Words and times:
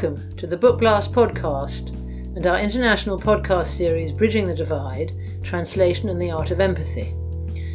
Welcome 0.00 0.34
to 0.38 0.46
the 0.46 0.56
Book 0.56 0.78
Blast 0.78 1.12
podcast 1.12 1.90
and 2.34 2.46
our 2.46 2.58
international 2.58 3.20
podcast 3.20 3.66
series 3.66 4.12
Bridging 4.12 4.46
the 4.46 4.54
Divide 4.54 5.12
Translation 5.42 6.08
and 6.08 6.18
the 6.18 6.30
Art 6.30 6.50
of 6.50 6.58
Empathy. 6.58 7.12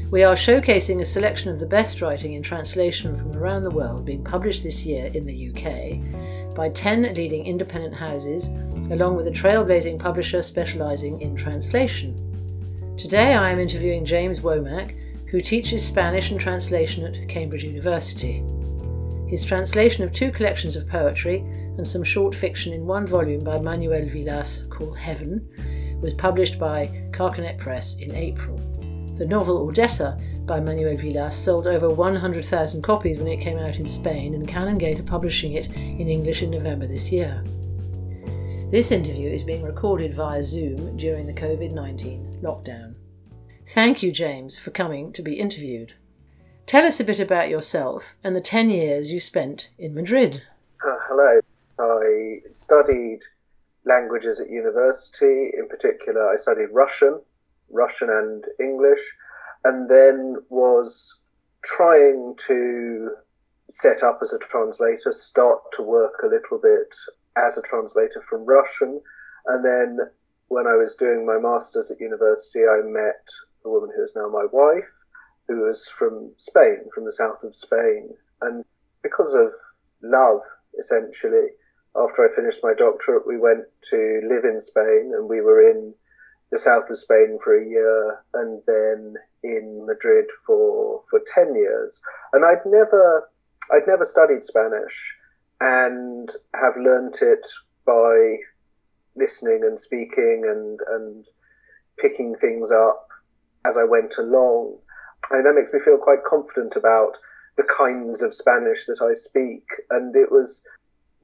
We 0.10 0.24
are 0.24 0.34
showcasing 0.34 1.02
a 1.02 1.06
selection 1.06 1.52
of 1.52 1.60
the 1.60 1.68
best 1.68 2.02
writing 2.02 2.34
in 2.34 2.42
translation 2.42 3.16
from 3.16 3.38
around 3.38 3.62
the 3.62 3.70
world 3.70 4.06
being 4.06 4.24
published 4.24 4.64
this 4.64 4.84
year 4.84 5.12
in 5.14 5.28
the 5.28 5.50
UK 5.52 6.56
by 6.56 6.70
10 6.70 7.14
leading 7.14 7.46
independent 7.46 7.94
houses, 7.94 8.48
along 8.90 9.16
with 9.18 9.28
a 9.28 9.32
trailblazing 9.32 10.00
publisher 10.00 10.42
specialising 10.42 11.22
in 11.22 11.36
translation. 11.36 12.16
Today 12.98 13.36
I 13.36 13.52
am 13.52 13.60
interviewing 13.60 14.04
James 14.04 14.40
Womack, 14.40 14.98
who 15.30 15.42
teaches 15.42 15.86
Spanish 15.86 16.32
and 16.32 16.40
translation 16.40 17.06
at 17.06 17.30
Cambridge 17.30 17.64
University. 17.64 18.44
His 19.28 19.46
translation 19.46 20.04
of 20.04 20.12
two 20.12 20.32
collections 20.32 20.76
of 20.76 20.90
poetry 20.90 21.46
and 21.78 21.88
some 21.88 22.04
short 22.04 22.34
fiction 22.34 22.74
in 22.74 22.86
one 22.86 23.06
volume 23.06 23.44
by 23.44 23.60
Manuel 23.60 24.08
Vilas 24.08 24.64
called 24.70 24.98
Heaven 24.98 25.48
was 26.02 26.14
published 26.14 26.60
by 26.60 26.88
Carcanet 27.12 27.58
Press 27.58 27.96
in 27.96 28.14
April. 28.16 28.58
The 29.18 29.26
novel 29.26 29.66
Ordesa 29.66 30.20
by 30.46 30.60
Manuel 30.60 30.96
Vilas 30.96 31.36
sold 31.36 31.68
over 31.68 31.90
100,000 31.90 32.82
copies 32.82 33.18
when 33.18 33.28
it 33.28 33.42
came 33.42 33.58
out 33.58 33.78
in 33.78 33.88
Spain, 33.88 34.34
and 34.34 34.48
Canongate 34.48 35.00
are 35.00 35.04
publishing 35.04 35.54
it 35.54 35.72
in 35.76 36.08
English 36.08 36.42
in 36.42 36.52
November 36.52 36.86
this 36.86 37.12
year. 37.12 37.44
This 38.72 38.92
interview 38.92 39.30
is 39.30 39.44
being 39.44 39.64
recorded 39.64 40.14
via 40.14 40.44
Zoom 40.44 40.98
during 40.98 41.28
the 41.28 41.34
COVID 41.34 41.72
19 41.72 42.42
lockdown. 42.44 42.96
Thank 43.70 44.04
you, 44.04 44.12
James, 44.12 44.60
for 44.60 44.72
coming 44.72 45.14
to 45.14 45.22
be 45.22 45.40
interviewed. 45.40 45.94
Tell 46.66 46.86
us 46.86 47.00
a 47.00 47.04
bit 47.04 47.20
about 47.20 47.50
yourself 47.50 48.16
and 48.24 48.36
the 48.36 48.42
10 48.42 48.70
years 48.70 49.12
you 49.12 49.20
spent 49.20 49.70
in 49.78 49.94
Madrid. 49.94 50.44
Uh, 50.86 50.98
hello. 51.08 51.40
I 51.80 52.40
studied 52.50 53.20
languages 53.86 54.40
at 54.40 54.50
university. 54.50 55.52
In 55.58 55.68
particular, 55.70 56.30
I 56.30 56.38
studied 56.38 56.70
Russian, 56.72 57.22
Russian 57.70 58.10
and 58.10 58.46
English, 58.60 59.14
and 59.64 59.90
then 59.90 60.38
was 60.50 61.20
trying 61.64 62.36
to 62.48 63.10
set 63.70 64.04
up 64.04 64.20
as 64.22 64.32
a 64.32 64.40
translator, 64.40 65.12
start 65.12 65.60
to 65.74 65.82
work 65.82 66.22
a 66.24 66.28
little 66.28 66.60
bit 66.62 66.94
as 67.36 67.58
a 67.58 67.62
translator 67.62 68.24
from 68.30 68.46
Russian. 68.46 69.02
And 69.48 69.66
then 69.66 70.00
when 70.48 70.68
I 70.68 70.76
was 70.76 70.96
doing 70.96 71.26
my 71.26 71.38
master's 71.38 71.90
at 71.92 72.00
university, 72.00 72.62
I 72.62 72.82
met 72.84 73.26
a 73.66 73.70
woman 73.70 73.90
who 73.96 74.04
is 74.04 74.14
now 74.16 74.30
my 74.30 74.46
wife, 74.52 74.90
who 75.48 75.62
was 75.62 75.88
from 75.98 76.32
Spain, 76.38 76.86
from 76.94 77.06
the 77.06 77.12
south 77.12 77.44
of 77.44 77.56
Spain. 77.56 78.10
And 78.42 78.64
because 79.02 79.34
of 79.34 79.52
love, 80.02 80.42
essentially, 80.80 81.48
after 81.98 82.28
I 82.28 82.36
finished 82.36 82.60
my 82.64 82.74
doctorate, 82.74 83.28
we 83.28 83.38
went 83.38 83.66
to 83.90 84.22
live 84.28 84.44
in 84.44 84.60
Spain, 84.62 85.12
and 85.14 85.30
we 85.30 85.42
were 85.42 85.70
in 85.70 85.94
the 86.52 86.60
south 86.60 86.90
of 86.90 87.00
Spain 87.00 87.40
for 87.44 87.58
a 87.58 87.68
year, 87.68 88.24
and 88.34 88.62
then 88.68 89.16
in 89.44 89.86
Madrid 89.86 90.26
for 90.46 91.04
for 91.10 91.22
ten 91.34 91.56
years. 91.56 92.00
And 92.34 92.44
I'd 92.46 92.66
never 92.66 93.30
I'd 93.72 93.88
never 93.88 94.06
studied 94.06 94.44
Spanish, 94.44 95.16
and 95.62 96.30
have 96.54 96.78
learnt 96.78 97.22
it 97.22 97.46
by 97.86 98.38
listening 99.16 99.62
and 99.64 99.80
speaking 99.80 100.44
and 100.46 100.80
and 100.90 101.26
picking 101.98 102.36
things 102.36 102.72
up 102.72 103.08
as 103.66 103.78
I 103.78 103.84
went 103.84 104.16
along. 104.18 104.78
And 105.32 105.46
that 105.46 105.56
makes 105.56 105.74
me 105.74 105.80
feel 105.80 105.98
quite 105.98 106.24
confident 106.24 106.76
about 106.76 107.18
the 107.58 107.64
kinds 107.64 108.22
of 108.22 108.36
Spanish 108.36 108.86
that 108.86 109.02
I 109.02 109.14
speak. 109.14 109.64
And 109.90 110.16
it 110.16 110.32
was 110.32 110.62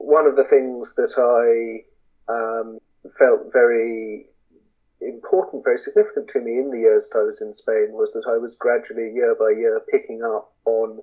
one 0.02 0.26
of 0.26 0.34
the 0.34 0.44
things 0.44 0.94
that 0.96 1.14
I 1.16 1.86
um, 2.32 2.78
felt 3.18 3.52
very 3.52 4.26
important, 5.00 5.64
very 5.64 5.78
significant 5.78 6.28
to 6.28 6.40
me 6.40 6.58
in 6.58 6.70
the 6.70 6.78
years 6.78 7.08
that 7.08 7.20
I 7.20 7.22
was 7.22 7.40
in 7.40 7.52
Spain 7.52 7.88
was 7.92 8.12
that 8.12 8.26
I 8.28 8.36
was 8.36 8.56
gradually, 8.56 9.12
year 9.14 9.36
by 9.38 9.50
year, 9.50 9.80
picking 9.90 10.22
up 10.22 10.52
on 10.64 11.00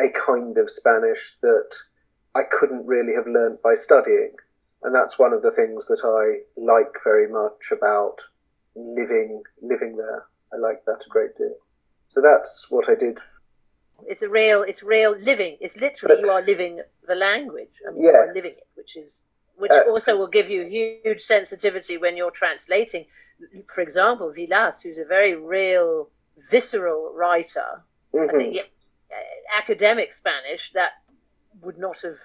a 0.00 0.08
kind 0.26 0.58
of 0.58 0.70
Spanish 0.70 1.36
that 1.42 1.70
I 2.34 2.42
couldn't 2.42 2.84
really 2.84 3.14
have 3.14 3.26
learnt 3.26 3.62
by 3.62 3.74
studying. 3.74 4.34
And 4.82 4.94
that's 4.94 5.18
one 5.18 5.32
of 5.32 5.42
the 5.42 5.52
things 5.52 5.86
that 5.86 6.02
I 6.04 6.42
like 6.60 6.92
very 7.04 7.30
much 7.30 7.70
about 7.72 8.16
living 8.74 9.42
living 9.62 9.96
there. 9.96 10.26
I 10.52 10.58
like 10.58 10.84
that 10.84 11.04
a 11.06 11.08
great 11.08 11.36
deal. 11.38 11.56
So 12.08 12.20
that's 12.20 12.66
what 12.68 12.88
I 12.88 12.94
did 12.94 13.18
it's 14.06 14.22
a 14.22 14.28
real, 14.28 14.62
it's 14.62 14.82
real 14.82 15.16
living. 15.16 15.56
It's 15.60 15.76
literally 15.76 16.20
you 16.20 16.30
are 16.30 16.42
living 16.42 16.80
the 17.06 17.14
language. 17.14 17.70
I 17.86 17.92
mean, 17.92 18.04
yes. 18.04 18.12
You 18.12 18.18
are 18.18 18.32
living 18.34 18.52
it, 18.52 18.66
which 18.74 18.96
is 18.96 19.18
which 19.56 19.72
uh, 19.72 19.88
also 19.88 20.16
will 20.16 20.26
give 20.26 20.50
you 20.50 20.64
huge 20.64 21.22
sensitivity 21.22 21.96
when 21.96 22.16
you're 22.16 22.30
translating. 22.30 23.06
For 23.74 23.80
example, 23.80 24.32
Vilas, 24.32 24.80
who's 24.80 24.98
a 24.98 25.04
very 25.04 25.34
real, 25.34 26.10
visceral 26.50 27.12
writer. 27.14 27.82
Mm-hmm. 28.14 28.34
I 28.34 28.38
think 28.38 28.54
yeah, 28.54 28.62
academic 29.56 30.12
Spanish 30.12 30.70
that 30.74 30.92
would 31.62 31.78
not 31.78 32.00
have. 32.02 32.16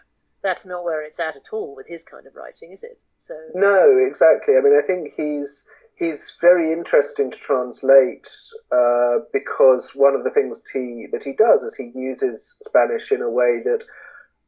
That's 0.44 0.66
not 0.66 0.84
where 0.84 1.03
it's 1.03 1.20
at 1.20 1.36
at 1.36 1.44
all 1.52 1.75
with 1.75 1.88
his 1.88 2.02
kind 2.03 2.25
of 2.25 2.36
writing, 2.36 2.72
is 2.72 2.81
it? 2.81 3.00
So 3.28 3.36
no, 3.53 4.03
exactly. 4.08 4.56
I 4.58 4.62
mean, 4.62 4.78
I 4.78 4.86
think 4.86 5.14
he's 5.16 5.64
he's 6.02 6.34
very 6.41 6.74
interesting 6.74 7.30
to 7.30 7.38
translate 7.38 8.28
uh, 8.72 9.20
because 9.31 9.91
one 9.94 10.16
of 10.16 10.24
the 10.24 10.31
things 10.31 10.64
he 10.74 11.08
that 11.12 11.24
he 11.24 11.34
does 11.34 11.64
is 11.64 11.75
he 11.75 11.91
uses 11.94 12.56
Spanish 12.62 13.12
in 13.12 13.22
a 13.22 13.30
way 13.30 13.62
that, 13.64 13.84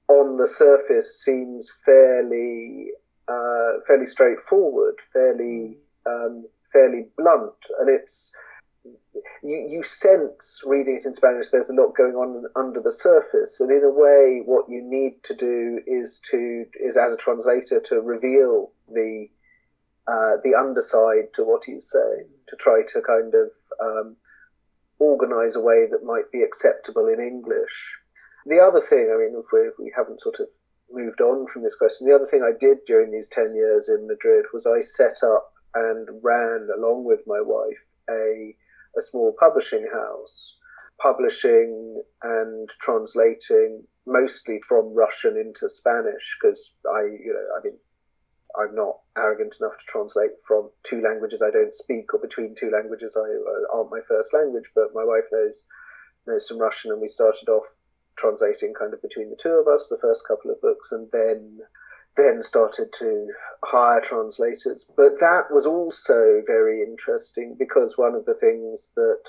on 0.07 0.37
the 0.37 0.47
surface, 0.47 1.21
seems 1.23 1.69
fairly 1.85 2.91
uh, 3.27 3.79
fairly 3.87 4.07
straightforward, 4.07 4.95
fairly 5.11 5.77
um, 6.05 6.45
fairly 6.71 7.07
blunt, 7.17 7.53
and 7.79 7.89
it's 7.89 8.31
you, 9.43 9.67
you 9.69 9.83
sense 9.83 10.61
reading 10.65 10.99
it 11.01 11.07
in 11.07 11.13
Spanish 11.13 11.47
there's 11.49 11.69
a 11.69 11.73
lot 11.73 11.95
going 11.95 12.15
on 12.15 12.43
under 12.57 12.81
the 12.81 12.91
surface 12.91 13.61
and 13.61 13.71
in 13.71 13.81
a 13.81 13.89
way 13.89 14.41
what 14.43 14.65
you 14.67 14.81
need 14.83 15.15
to 15.23 15.33
do 15.33 15.79
is 15.87 16.19
to 16.29 16.65
is 16.83 16.97
as 16.97 17.13
a 17.13 17.17
translator 17.17 17.79
to 17.79 18.01
reveal 18.01 18.71
the 18.91 19.27
uh, 20.05 20.35
the 20.43 20.53
underside 20.53 21.33
to 21.33 21.43
what 21.43 21.63
he's 21.65 21.89
saying, 21.89 22.27
to 22.49 22.55
try 22.57 22.81
to 22.91 23.01
kind 23.01 23.33
of 23.33 23.49
um, 23.81 24.17
organize 24.99 25.55
a 25.55 25.61
way 25.61 25.87
that 25.89 26.03
might 26.03 26.29
be 26.31 26.41
acceptable 26.41 27.07
in 27.07 27.21
English. 27.21 27.95
The 28.45 28.59
other 28.59 28.81
thing, 28.81 29.11
I 29.13 29.17
mean, 29.17 29.39
if 29.39 29.45
we, 29.51 29.59
if 29.59 29.73
we 29.79 29.93
haven't 29.95 30.21
sort 30.21 30.35
of 30.39 30.47
moved 30.91 31.21
on 31.21 31.47
from 31.47 31.63
this 31.63 31.75
question, 31.75 32.07
the 32.07 32.15
other 32.15 32.27
thing 32.27 32.43
I 32.43 32.57
did 32.59 32.79
during 32.85 33.11
these 33.11 33.29
10 33.29 33.55
years 33.55 33.87
in 33.89 34.07
Madrid 34.07 34.45
was 34.53 34.65
I 34.65 34.81
set 34.81 35.17
up 35.23 35.53
and 35.75 36.07
ran, 36.21 36.67
along 36.77 37.05
with 37.05 37.21
my 37.25 37.41
wife, 37.41 37.83
a, 38.09 38.55
a 38.97 39.01
small 39.01 39.33
publishing 39.39 39.87
house, 39.91 40.57
publishing 41.01 42.01
and 42.21 42.69
translating 42.81 43.83
mostly 44.05 44.59
from 44.67 44.93
Russian 44.93 45.37
into 45.37 45.69
Spanish, 45.69 46.37
because 46.39 46.73
I, 46.85 47.03
you 47.03 47.33
know, 47.33 47.57
I 47.57 47.63
mean, 47.63 47.77
I'm 48.59 48.75
not 48.75 48.99
arrogant 49.17 49.55
enough 49.59 49.73
to 49.73 49.85
translate 49.87 50.31
from 50.47 50.69
two 50.83 51.01
languages 51.01 51.41
I 51.41 51.49
don't 51.49 51.75
speak 51.75 52.13
or 52.13 52.19
between 52.19 52.53
two 52.53 52.69
languages 52.69 53.17
I 53.17 53.21
uh, 53.21 53.77
aren't 53.77 53.89
my 53.89 54.01
first 54.07 54.33
language. 54.33 54.69
But 54.75 54.93
my 54.93 55.03
wife 55.03 55.25
knows 55.31 55.55
knows 56.27 56.47
some 56.47 56.59
Russian, 56.59 56.91
and 56.91 57.01
we 57.01 57.07
started 57.07 57.49
off 57.49 57.65
translating 58.17 58.73
kind 58.77 58.93
of 58.93 59.01
between 59.01 59.29
the 59.29 59.39
two 59.41 59.49
of 59.49 59.67
us 59.67 59.87
the 59.89 59.97
first 60.01 60.27
couple 60.27 60.51
of 60.51 60.61
books, 60.61 60.91
and 60.91 61.07
then 61.11 61.59
then 62.15 62.43
started 62.43 62.93
to 62.99 63.27
hire 63.65 64.01
translators. 64.01 64.85
But 64.95 65.19
that 65.19 65.45
was 65.49 65.65
also 65.65 66.43
very 66.45 66.83
interesting 66.83 67.55
because 67.57 67.97
one 67.97 68.13
of 68.13 68.25
the 68.25 68.35
things 68.35 68.91
that 68.95 69.23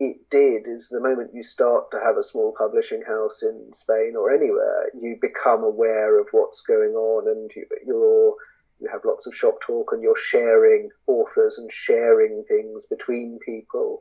it 0.00 0.18
did 0.30 0.66
is 0.66 0.88
the 0.88 1.00
moment 1.00 1.30
you 1.32 1.42
start 1.42 1.90
to 1.90 2.00
have 2.04 2.16
a 2.18 2.22
small 2.22 2.54
publishing 2.58 3.02
house 3.06 3.42
in 3.42 3.72
Spain 3.72 4.14
or 4.16 4.32
anywhere, 4.32 4.90
you 5.00 5.16
become 5.20 5.62
aware 5.62 6.20
of 6.20 6.26
what's 6.32 6.62
going 6.62 6.94
on, 6.94 7.28
and 7.28 7.50
you, 7.54 7.66
you're 7.86 8.34
you 8.80 8.88
have 8.90 9.04
lots 9.04 9.26
of 9.26 9.34
shop 9.34 9.60
talk, 9.64 9.90
and 9.92 10.02
you're 10.02 10.16
sharing 10.16 10.90
authors 11.06 11.58
and 11.58 11.72
sharing 11.72 12.44
things 12.48 12.84
between 12.86 13.38
people. 13.44 14.00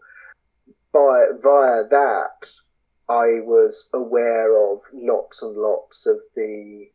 By 0.92 1.26
via 1.42 1.84
that, 1.90 2.46
I 3.10 3.42
was 3.42 3.88
aware 3.94 4.72
of 4.72 4.82
lots 4.94 5.42
and 5.42 5.56
lots 5.58 6.06
of 6.06 6.18
the 6.36 6.88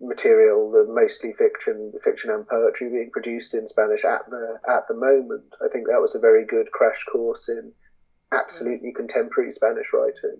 material, 0.00 0.70
the 0.70 0.84
mostly 0.92 1.32
fiction, 1.32 1.92
fiction 2.04 2.30
and 2.30 2.46
poetry 2.46 2.90
being 2.90 3.10
produced 3.12 3.54
in 3.54 3.68
Spanish 3.68 4.04
at 4.04 4.28
the 4.30 4.58
at 4.68 4.86
the 4.88 4.94
moment. 4.94 5.54
I 5.64 5.68
think 5.72 5.86
that 5.88 6.00
was 6.00 6.14
a 6.14 6.18
very 6.18 6.44
good 6.44 6.70
crash 6.72 7.04
course 7.10 7.48
in 7.48 7.72
absolutely 8.32 8.92
contemporary 8.92 9.52
Spanish 9.52 9.86
writing. 9.92 10.38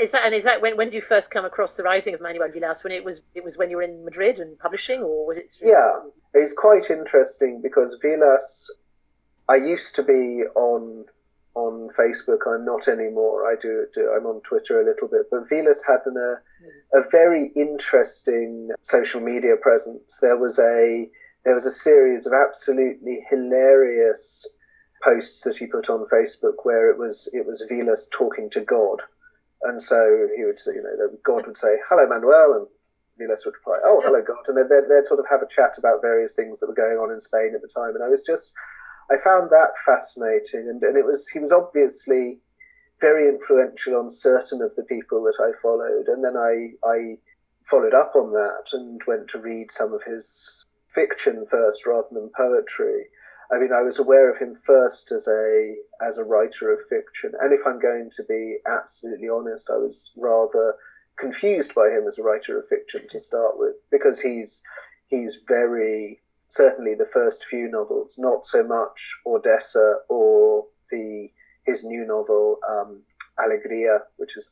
Is 0.00 0.12
that 0.12 0.24
and 0.24 0.34
is 0.34 0.44
that 0.44 0.62
when, 0.62 0.76
when 0.76 0.88
did 0.88 0.94
you 0.94 1.02
first 1.02 1.30
come 1.30 1.44
across 1.44 1.74
the 1.74 1.82
writing 1.82 2.14
of 2.14 2.20
Manuel 2.20 2.50
Vilas? 2.52 2.84
When 2.84 2.92
it 2.92 3.04
was 3.04 3.20
it 3.34 3.42
was 3.42 3.56
when 3.56 3.70
you 3.70 3.76
were 3.76 3.82
in 3.82 4.04
Madrid 4.04 4.38
and 4.38 4.58
publishing, 4.58 5.00
or 5.00 5.26
was 5.26 5.38
it? 5.38 5.50
Yeah, 5.60 6.00
it's 6.34 6.52
quite 6.52 6.90
interesting 6.90 7.60
because 7.62 7.96
Vilas. 8.00 8.70
I 9.50 9.56
used 9.56 9.94
to 9.94 10.02
be 10.02 10.44
on 10.54 11.06
on 11.58 11.90
Facebook. 11.98 12.46
I'm 12.46 12.64
not 12.64 12.86
anymore. 12.86 13.50
I 13.50 13.56
do, 13.60 13.86
do 13.94 14.12
I'm 14.16 14.26
on 14.26 14.40
Twitter 14.42 14.80
a 14.80 14.84
little 14.84 15.08
bit, 15.08 15.26
but 15.30 15.48
Vilas 15.48 15.80
had 15.86 16.00
an, 16.06 16.16
uh, 16.16 16.98
a 16.98 17.02
very 17.10 17.50
interesting 17.56 18.70
social 18.82 19.20
media 19.20 19.56
presence. 19.60 20.18
There 20.20 20.36
was 20.36 20.58
a 20.58 21.08
there 21.44 21.54
was 21.54 21.66
a 21.66 21.72
series 21.72 22.26
of 22.26 22.32
absolutely 22.32 23.24
hilarious 23.30 24.46
posts 25.02 25.42
that 25.42 25.56
he 25.56 25.66
put 25.66 25.88
on 25.90 26.06
Facebook 26.12 26.62
where 26.62 26.90
it 26.90 26.98
was 26.98 27.28
it 27.32 27.44
was 27.46 27.64
Vilas 27.68 28.08
talking 28.12 28.50
to 28.50 28.60
God, 28.60 29.02
and 29.62 29.82
so 29.82 30.28
he 30.36 30.44
would 30.44 30.60
say, 30.60 30.72
you 30.74 30.82
know, 30.82 31.10
God 31.24 31.46
would 31.46 31.58
say, 31.58 31.76
"Hello, 31.88 32.06
Manuel," 32.06 32.54
and 32.54 32.66
Vilas 33.18 33.44
would 33.44 33.54
reply, 33.54 33.78
"Oh, 33.84 34.00
hello, 34.04 34.22
God," 34.22 34.46
and 34.46 34.56
then 34.56 34.68
they'd, 34.68 34.88
they'd 34.88 35.06
sort 35.06 35.20
of 35.20 35.26
have 35.28 35.42
a 35.42 35.48
chat 35.48 35.74
about 35.76 36.02
various 36.02 36.34
things 36.34 36.60
that 36.60 36.68
were 36.68 36.74
going 36.74 36.98
on 36.98 37.10
in 37.10 37.18
Spain 37.18 37.52
at 37.54 37.62
the 37.62 37.74
time, 37.74 37.94
and 37.94 38.04
I 38.04 38.08
was 38.08 38.22
just 38.22 38.52
I 39.10 39.16
found 39.16 39.50
that 39.50 39.70
fascinating, 39.84 40.68
and, 40.68 40.82
and 40.82 40.96
it 40.96 41.04
was 41.04 41.28
he 41.28 41.38
was 41.38 41.52
obviously 41.52 42.38
very 43.00 43.28
influential 43.28 43.96
on 43.96 44.10
certain 44.10 44.60
of 44.60 44.74
the 44.76 44.82
people 44.82 45.22
that 45.24 45.38
I 45.40 45.52
followed, 45.62 46.08
and 46.08 46.22
then 46.24 46.36
I 46.36 46.72
I 46.86 47.16
followed 47.70 47.94
up 47.94 48.12
on 48.14 48.32
that 48.32 48.64
and 48.72 49.00
went 49.06 49.28
to 49.30 49.38
read 49.38 49.70
some 49.70 49.92
of 49.92 50.02
his 50.02 50.64
fiction 50.94 51.46
first 51.50 51.86
rather 51.86 52.08
than 52.12 52.30
poetry. 52.36 53.06
I 53.50 53.58
mean, 53.58 53.72
I 53.72 53.82
was 53.82 53.98
aware 53.98 54.30
of 54.30 54.38
him 54.38 54.58
first 54.66 55.10
as 55.10 55.26
a 55.26 55.76
as 56.02 56.18
a 56.18 56.24
writer 56.24 56.70
of 56.72 56.80
fiction, 56.88 57.32
and 57.40 57.52
if 57.52 57.60
I'm 57.66 57.80
going 57.80 58.10
to 58.16 58.24
be 58.24 58.58
absolutely 58.66 59.28
honest, 59.28 59.70
I 59.70 59.78
was 59.78 60.12
rather 60.16 60.74
confused 61.18 61.74
by 61.74 61.88
him 61.88 62.06
as 62.06 62.18
a 62.18 62.22
writer 62.22 62.58
of 62.58 62.68
fiction 62.68 63.08
to 63.10 63.20
start 63.20 63.58
with, 63.58 63.74
because 63.90 64.20
he's 64.20 64.62
he's 65.08 65.38
very 65.48 66.20
certainly 66.48 66.94
the 66.94 67.08
first 67.12 67.44
few 67.48 67.68
novels, 67.68 68.14
not 68.18 68.46
so 68.46 68.62
much 68.62 69.14
Ordesa 69.26 69.96
or 70.08 70.64
the 70.90 71.28
his 71.66 71.84
new 71.84 72.06
novel 72.06 72.58
um, 72.68 73.02
Alegria, 73.38 74.00
which 74.16 74.32
has 74.34 74.48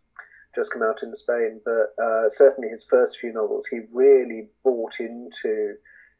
just 0.54 0.72
come 0.72 0.82
out 0.82 1.02
in 1.02 1.14
Spain, 1.16 1.60
but 1.64 1.94
uh, 2.02 2.28
certainly 2.28 2.68
his 2.70 2.84
first 2.88 3.18
few 3.18 3.32
novels, 3.32 3.66
he 3.70 3.80
really 3.92 4.48
bought 4.64 4.94
into 5.00 5.74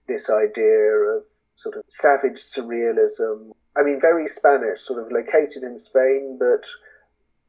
this 0.09 0.29
idea 0.31 0.93
of 0.93 1.23
sort 1.57 1.77
of 1.77 1.85
savage 1.89 2.39
surrealism. 2.39 3.51
I 3.77 3.83
mean, 3.83 4.01
very 4.01 4.29
Spanish, 4.29 4.83
sort 4.83 5.03
of 5.03 5.11
located 5.11 5.63
in 5.63 5.79
Spain, 5.79 6.39
but 6.39 6.65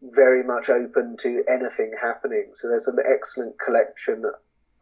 very 0.02 0.44
much 0.44 0.70
open 0.70 1.18
to 1.22 1.44
anything 1.50 1.92
happening. 2.02 2.52
So 2.54 2.68
there's 2.68 2.88
an 2.88 2.98
excellent 3.06 3.56
collection 3.60 4.24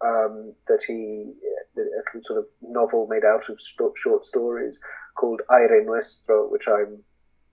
um, 0.03 0.53
that 0.68 0.81
he, 0.88 1.33
a 1.77 2.21
sort 2.21 2.39
of 2.39 2.45
novel 2.62 3.07
made 3.09 3.25
out 3.25 3.50
of 3.50 3.59
short 3.95 4.25
stories 4.25 4.80
called 5.15 5.42
Aire 5.51 5.83
Nuestro, 5.83 6.50
which 6.50 6.68
I'm 6.68 7.03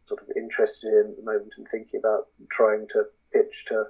sort 0.07 0.21
of 0.23 0.37
interested 0.37 0.89
in 0.89 1.11
at 1.11 1.17
the 1.17 1.23
moment 1.23 1.55
and 1.57 1.67
thinking 1.71 2.01
about 2.01 2.27
trying 2.51 2.87
to 2.89 3.05
pitch 3.33 3.65
to 3.69 3.85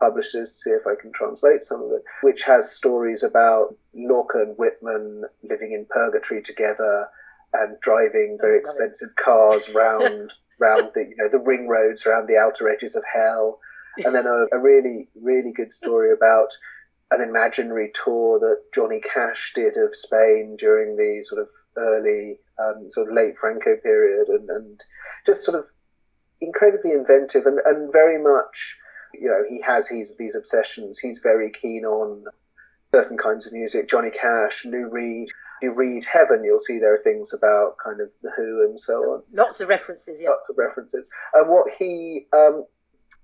publishers 0.00 0.52
to 0.52 0.58
see 0.58 0.70
if 0.70 0.86
I 0.86 1.00
can 1.00 1.12
translate 1.12 1.62
some 1.62 1.82
of 1.82 1.92
it, 1.92 2.02
which 2.22 2.42
has 2.42 2.72
stories 2.72 3.22
about 3.22 3.74
Lorca 3.94 4.38
and 4.38 4.58
Whitman 4.58 5.22
living 5.48 5.72
in 5.72 5.86
purgatory 5.88 6.42
together 6.42 7.08
and 7.52 7.78
driving 7.80 8.38
very 8.40 8.58
expensive 8.58 9.10
cars 9.22 9.62
round 9.74 10.32
round 10.58 10.90
the 10.94 11.02
you 11.02 11.16
know 11.16 11.28
the 11.28 11.38
ring 11.38 11.68
roads 11.68 12.06
around 12.06 12.28
the 12.28 12.36
outer 12.36 12.68
edges 12.68 12.96
of 12.96 13.02
hell, 13.12 13.60
and 14.04 14.14
then 14.14 14.26
a, 14.26 14.46
a 14.52 14.58
really 14.58 15.08
really 15.20 15.52
good 15.52 15.72
story 15.72 16.12
about 16.12 16.48
an 17.12 17.26
imaginary 17.26 17.92
tour 18.04 18.38
that 18.40 18.62
Johnny 18.74 19.00
Cash 19.00 19.52
did 19.54 19.76
of 19.76 19.94
Spain 19.94 20.56
during 20.58 20.96
the 20.96 21.24
sort 21.28 21.40
of 21.40 21.48
early 21.76 22.38
um, 22.58 22.90
sort 22.90 23.08
of 23.08 23.14
late 23.14 23.34
Franco 23.40 23.76
period, 23.82 24.28
and, 24.28 24.48
and 24.50 24.80
just 25.26 25.44
sort 25.44 25.58
of 25.58 25.66
incredibly 26.40 26.90
inventive 26.90 27.46
and, 27.46 27.60
and 27.64 27.92
very 27.92 28.20
much 28.22 28.76
you 29.14 29.28
know, 29.28 29.42
he 29.48 29.60
has 29.60 29.88
his 29.88 30.14
these 30.16 30.34
obsessions. 30.34 30.98
He's 30.98 31.18
very 31.22 31.50
keen 31.50 31.84
on 31.84 32.24
certain 32.94 33.16
kinds 33.16 33.46
of 33.46 33.52
music. 33.52 33.88
Johnny 33.88 34.10
Cash, 34.10 34.64
Lou 34.64 34.88
Reed. 34.90 35.28
If 35.28 35.66
you 35.66 35.72
read 35.72 36.04
Heaven, 36.04 36.42
you'll 36.44 36.60
see 36.60 36.78
there 36.78 36.94
are 36.94 37.02
things 37.02 37.32
about 37.32 37.76
kind 37.82 38.00
of 38.00 38.08
the 38.22 38.30
Who 38.36 38.62
and 38.62 38.80
so 38.80 38.94
on. 38.94 39.22
Lots 39.32 39.60
of 39.60 39.68
references, 39.68 40.18
yeah. 40.20 40.30
Lots 40.30 40.48
of 40.48 40.58
references. 40.58 41.06
And 41.34 41.48
what 41.48 41.66
he 41.78 42.26
um, 42.32 42.64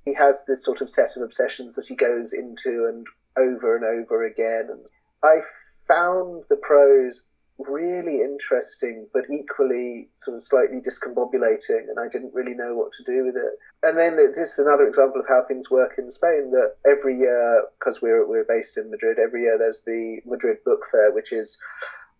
he 0.05 0.15
has 0.15 0.45
this 0.47 0.65
sort 0.65 0.81
of 0.81 0.91
set 0.91 1.17
of 1.17 1.23
obsessions 1.23 1.75
that 1.75 1.87
he 1.87 1.97
goes 1.97 2.33
into 2.33 2.87
and 2.89 3.07
over 3.39 3.77
and 3.77 3.85
over 3.85 4.27
again. 4.27 4.69
And 4.71 4.87
I 5.23 5.41
found 5.87 6.45
the 6.49 6.57
prose 6.57 7.23
really 7.59 8.21
interesting, 8.23 9.07
but 9.13 9.25
equally 9.33 10.09
sort 10.17 10.37
of 10.37 10.45
slightly 10.45 10.79
discombobulating, 10.81 11.89
and 11.89 11.99
I 11.99 12.09
didn't 12.09 12.35
really 12.35 12.55
know 12.55 12.75
what 12.75 12.93
to 12.93 13.05
do 13.05 13.27
with 13.27 13.37
it. 13.37 13.59
And 13.83 13.99
then 13.99 14.17
this 14.35 14.53
is 14.53 14.59
another 14.59 14.87
example 14.87 15.21
of 15.21 15.27
how 15.29 15.43
things 15.47 15.71
work 15.71 15.95
in 15.99 16.11
Spain. 16.13 16.53
That 16.53 16.77
every 16.89 17.19
year, 17.19 17.65
because 17.79 18.01
we're 18.01 18.27
we're 18.29 18.45
based 18.45 18.77
in 18.77 18.91
Madrid, 18.91 19.19
every 19.19 19.43
year 19.43 19.59
there's 19.59 19.83
the 19.85 20.21
Madrid 20.25 20.59
Book 20.65 20.81
Fair, 20.91 21.13
which 21.13 21.33
is 21.33 21.59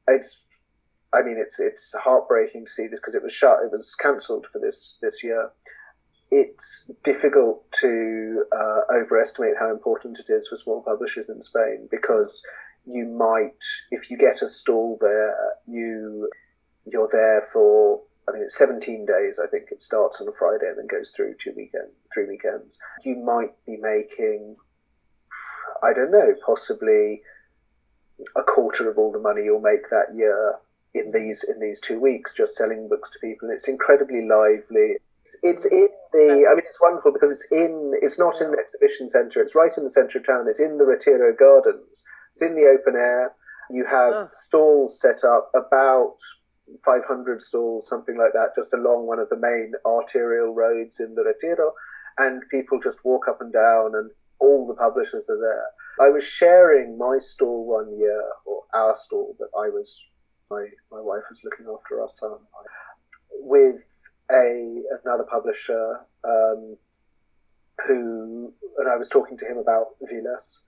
it's. 0.09 0.43
I 1.15 1.23
mean, 1.23 1.39
it's 1.39 1.59
it's 1.59 1.95
heartbreaking 1.99 2.67
to 2.67 2.71
see 2.71 2.87
this 2.87 3.01
because 3.01 3.15
it 3.15 3.23
was 3.23 3.33
shut. 3.33 3.61
It 3.65 3.73
was 3.73 3.95
cancelled 3.95 4.47
for 4.53 4.59
this 4.59 4.99
this 5.01 5.25
year. 5.25 5.51
It's 6.31 6.85
difficult 7.05 7.65
to 7.81 8.45
uh, 8.53 8.81
overestimate 8.93 9.55
how 9.59 9.71
important 9.71 10.19
it 10.19 10.31
is 10.31 10.47
for 10.49 10.57
small 10.57 10.83
publishers 10.83 11.29
in 11.29 11.41
Spain 11.43 11.89
because 11.91 12.43
you 12.87 13.07
might, 13.07 13.63
if 13.91 14.11
you 14.11 14.19
get 14.19 14.43
a 14.43 14.49
stall 14.49 14.99
there, 15.01 15.35
you 15.67 16.29
you're 16.87 17.09
there 17.13 17.49
for. 17.53 18.03
I 18.29 18.33
mean, 18.33 18.43
it's 18.43 18.59
17 18.59 19.07
days. 19.07 19.39
I 19.43 19.47
think 19.47 19.69
it 19.71 19.81
starts 19.81 20.21
on 20.21 20.29
a 20.29 20.33
Friday 20.39 20.69
and 20.69 20.77
then 20.77 20.87
goes 20.87 21.11
through 21.17 21.37
two 21.43 21.55
weekend, 21.57 21.89
three 22.13 22.27
weekends. 22.27 22.77
You 23.03 23.17
might 23.17 23.55
be 23.65 23.79
making, 23.79 24.55
I 25.83 25.95
don't 25.95 26.11
know, 26.11 26.35
possibly 26.45 27.23
a 28.37 28.43
quarter 28.43 28.91
of 28.91 28.99
all 28.99 29.13
the 29.13 29.19
money 29.19 29.45
you'll 29.45 29.61
make 29.61 29.89
that 29.91 30.15
year 30.15 30.57
in 30.95 31.13
these 31.13 31.45
in 31.45 31.61
these 31.61 31.81
two 31.81 32.01
weeks 32.01 32.35
just 32.35 32.55
selling 32.55 32.89
books 32.89 33.11
to 33.11 33.19
people. 33.21 33.49
It's 33.51 33.69
incredibly 33.69 34.27
lively. 34.27 34.97
It's 35.43 35.65
in 35.67 35.89
the. 36.13 36.47
I 36.51 36.55
mean, 36.55 36.65
it's 36.67 36.81
wonderful 36.81 37.13
because 37.13 37.31
it's 37.31 37.47
in. 37.51 37.93
It's 38.03 38.19
not 38.19 38.41
in 38.41 38.51
the 38.51 38.59
exhibition 38.59 39.09
centre. 39.09 39.41
It's 39.41 39.55
right 39.55 39.73
in 39.77 39.85
the 39.85 39.91
centre 39.91 40.19
of 40.19 40.27
town. 40.27 40.47
It's 40.49 40.61
in 40.61 40.79
the 40.79 40.85
Retiro 40.85 41.35
Gardens. 41.35 42.03
It's 42.33 42.43
in 42.43 42.55
the 42.55 42.67
open 42.67 42.97
air. 42.97 43.33
You 43.71 43.85
have 43.85 44.13
oh. 44.15 44.29
stalls 44.47 45.01
set 45.01 45.25
up 45.25 45.51
about 45.55 46.17
500 46.85 47.43
stalls, 47.43 47.89
something 47.89 48.17
like 48.17 48.33
that, 48.33 48.55
just 48.55 48.73
along 48.73 49.07
one 49.07 49.19
of 49.19 49.29
the 49.29 49.37
main 49.37 49.73
arterial 49.85 50.55
roads 50.55 51.01
in 51.01 51.15
the 51.15 51.23
Retiro, 51.23 51.73
and 52.19 52.43
people 52.51 52.81
just 52.81 53.05
walk 53.05 53.29
up 53.29 53.41
and 53.41 53.53
down, 53.53 53.95
and 53.95 54.11
all 54.39 54.67
the 54.67 54.75
publishers 54.75 55.29
are 55.29 55.39
there. 55.39 56.07
I 56.07 56.11
was 56.11 56.25
sharing 56.25 56.97
my 56.97 57.19
stall 57.21 57.67
one 57.67 57.99
year, 57.99 58.23
or 58.47 58.63
our 58.75 58.95
stall 58.97 59.37
that 59.39 59.51
I 59.57 59.69
was, 59.69 59.99
my 60.51 60.67
my 60.91 61.01
wife 61.01 61.25
was 61.29 61.43
looking 61.45 61.67
after 61.67 62.01
our 62.01 62.11
son, 62.11 62.39
with 63.41 63.77
a 64.31 64.83
another 65.05 65.25
publisher 65.25 66.01
um, 66.25 66.77
who, 67.87 68.53
and 68.79 68.89
I 68.89 68.97
was 68.97 69.09
talking 69.09 69.39
to 69.39 69.47
him 69.47 69.59
about 69.59 69.97
Vilas, 70.03 70.61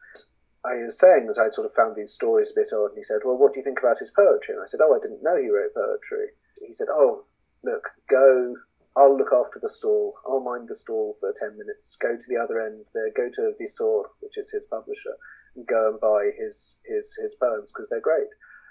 I 0.64 0.76
was 0.84 0.98
saying 0.98 1.26
that 1.26 1.38
I'd 1.38 1.54
sort 1.54 1.66
of 1.66 1.74
found 1.74 1.96
these 1.96 2.12
stories 2.12 2.48
a 2.50 2.54
bit 2.54 2.72
odd, 2.72 2.90
and 2.90 2.98
he 2.98 3.04
said, 3.04 3.20
"Well, 3.24 3.36
what 3.36 3.52
do 3.52 3.60
you 3.60 3.64
think 3.64 3.78
about 3.78 3.98
his 3.98 4.10
poetry?" 4.10 4.54
And 4.54 4.62
I 4.62 4.68
said, 4.68 4.80
"Oh, 4.82 4.94
I 4.94 5.00
didn't 5.00 5.22
know 5.22 5.36
he 5.36 5.48
wrote 5.48 5.74
poetry." 5.74 6.36
He 6.66 6.74
said, 6.74 6.88
"Oh, 6.90 7.24
look, 7.62 7.88
go. 8.08 8.56
I'll 8.96 9.16
look 9.16 9.32
after 9.32 9.58
the 9.58 9.70
stall. 9.70 10.16
I'll 10.26 10.40
mind 10.40 10.68
the 10.68 10.74
stall 10.74 11.16
for 11.20 11.32
ten 11.38 11.56
minutes. 11.56 11.96
Go 11.96 12.16
to 12.16 12.28
the 12.28 12.36
other 12.36 12.60
end 12.60 12.84
there. 12.92 13.10
Go 13.16 13.30
to 13.30 13.54
Visor, 13.58 14.10
which 14.20 14.36
is 14.36 14.50
his 14.50 14.64
publisher, 14.64 15.16
and 15.56 15.66
go 15.66 15.90
and 15.90 16.00
buy 16.00 16.30
his 16.36 16.76
his 16.84 17.14
his 17.22 17.34
poems 17.34 17.70
because 17.72 17.88
they're 17.88 18.00
great." 18.00 18.28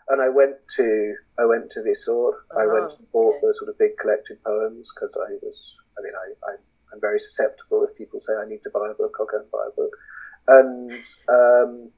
And 0.09 0.21
I 0.21 0.29
went 0.29 0.55
to 0.77 1.15
I 1.37 1.45
went 1.45 1.69
to 1.71 1.83
Visor. 1.83 2.09
Oh, 2.11 2.33
I 2.57 2.65
went 2.65 2.91
and 2.97 3.11
bought 3.11 3.37
okay. 3.37 3.47
the 3.47 3.53
sort 3.57 3.69
of 3.69 3.77
big 3.77 3.97
collected 4.01 4.43
poems 4.43 4.89
because 4.93 5.15
I 5.15 5.37
was. 5.41 5.57
I 5.97 6.01
mean, 6.01 6.13
I, 6.13 6.51
I 6.51 6.55
I'm 6.93 7.01
very 7.01 7.19
susceptible. 7.19 7.85
If 7.85 7.97
people 7.97 8.19
say 8.19 8.33
I 8.33 8.49
need 8.49 8.63
to 8.63 8.71
buy 8.71 8.89
a 8.89 8.95
book, 8.95 9.15
I'll 9.19 9.27
go 9.27 9.37
and 9.37 9.51
buy 9.51 9.65
a 9.67 9.75
book 9.75 9.93
and 10.49 10.91
um, 11.29 11.91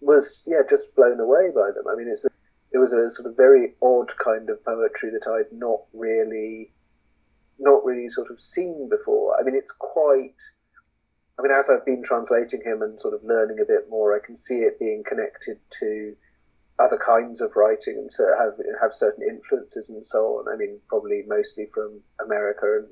was 0.00 0.42
yeah 0.46 0.62
just 0.68 0.94
blown 0.94 1.20
away 1.20 1.50
by 1.54 1.70
them. 1.74 1.84
I 1.90 1.96
mean, 1.96 2.08
it's 2.08 2.24
a, 2.24 2.28
it 2.72 2.78
was 2.78 2.92
a 2.92 3.10
sort 3.10 3.26
of 3.28 3.36
very 3.36 3.74
odd 3.82 4.10
kind 4.22 4.48
of 4.48 4.64
poetry 4.64 5.10
that 5.10 5.28
I'd 5.28 5.56
not 5.56 5.80
really 5.92 6.72
not 7.58 7.84
really 7.84 8.08
sort 8.08 8.30
of 8.30 8.40
seen 8.40 8.88
before. 8.88 9.38
I 9.38 9.42
mean, 9.42 9.54
it's 9.54 9.72
quite. 9.78 10.34
I 11.38 11.42
mean, 11.42 11.52
as 11.52 11.68
I've 11.68 11.84
been 11.84 12.02
translating 12.02 12.62
him 12.64 12.80
and 12.80 12.98
sort 12.98 13.12
of 13.12 13.22
learning 13.22 13.58
a 13.60 13.66
bit 13.66 13.90
more, 13.90 14.16
I 14.16 14.24
can 14.24 14.38
see 14.38 14.54
it 14.54 14.78
being 14.78 15.04
connected 15.06 15.58
to 15.80 16.16
other 16.78 16.98
kinds 16.98 17.40
of 17.40 17.56
writing 17.56 17.96
and 17.96 18.12
so 18.12 18.24
have 18.38 18.54
have 18.80 18.94
certain 18.94 19.26
influences 19.26 19.88
and 19.88 20.06
so 20.06 20.38
on. 20.38 20.52
I 20.52 20.56
mean, 20.56 20.78
probably 20.88 21.22
mostly 21.26 21.66
from 21.72 22.00
America 22.24 22.80
and 22.80 22.88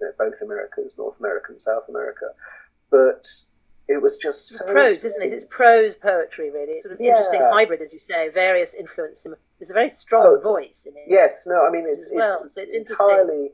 you 0.00 0.06
know, 0.06 0.12
both 0.18 0.34
Americas, 0.42 0.94
North 0.96 1.18
America 1.18 1.52
and 1.52 1.60
South 1.60 1.88
America. 1.88 2.26
But 2.90 3.26
it 3.88 4.00
was 4.00 4.18
just 4.18 4.50
so 4.50 4.64
prose, 4.64 4.98
isn't 4.98 5.22
it? 5.22 5.32
It's 5.32 5.44
prose 5.50 5.94
poetry, 5.96 6.50
really. 6.50 6.74
It's 6.74 6.82
sort 6.82 6.94
of 6.94 7.00
yeah. 7.00 7.16
interesting 7.16 7.40
hybrid, 7.52 7.82
as 7.82 7.92
you 7.92 7.98
say, 7.98 8.28
various 8.28 8.74
influences. 8.74 9.34
There's 9.58 9.70
a 9.70 9.74
very 9.74 9.90
strong 9.90 10.38
oh, 10.38 10.40
voice 10.40 10.86
in 10.86 10.92
it. 10.96 11.04
Yes, 11.08 11.44
no, 11.46 11.66
I 11.66 11.70
mean 11.70 11.84
it's 11.88 12.08
well. 12.12 12.44
it's, 12.44 12.54
so 12.54 12.60
it's 12.62 12.90
entirely, 12.90 13.50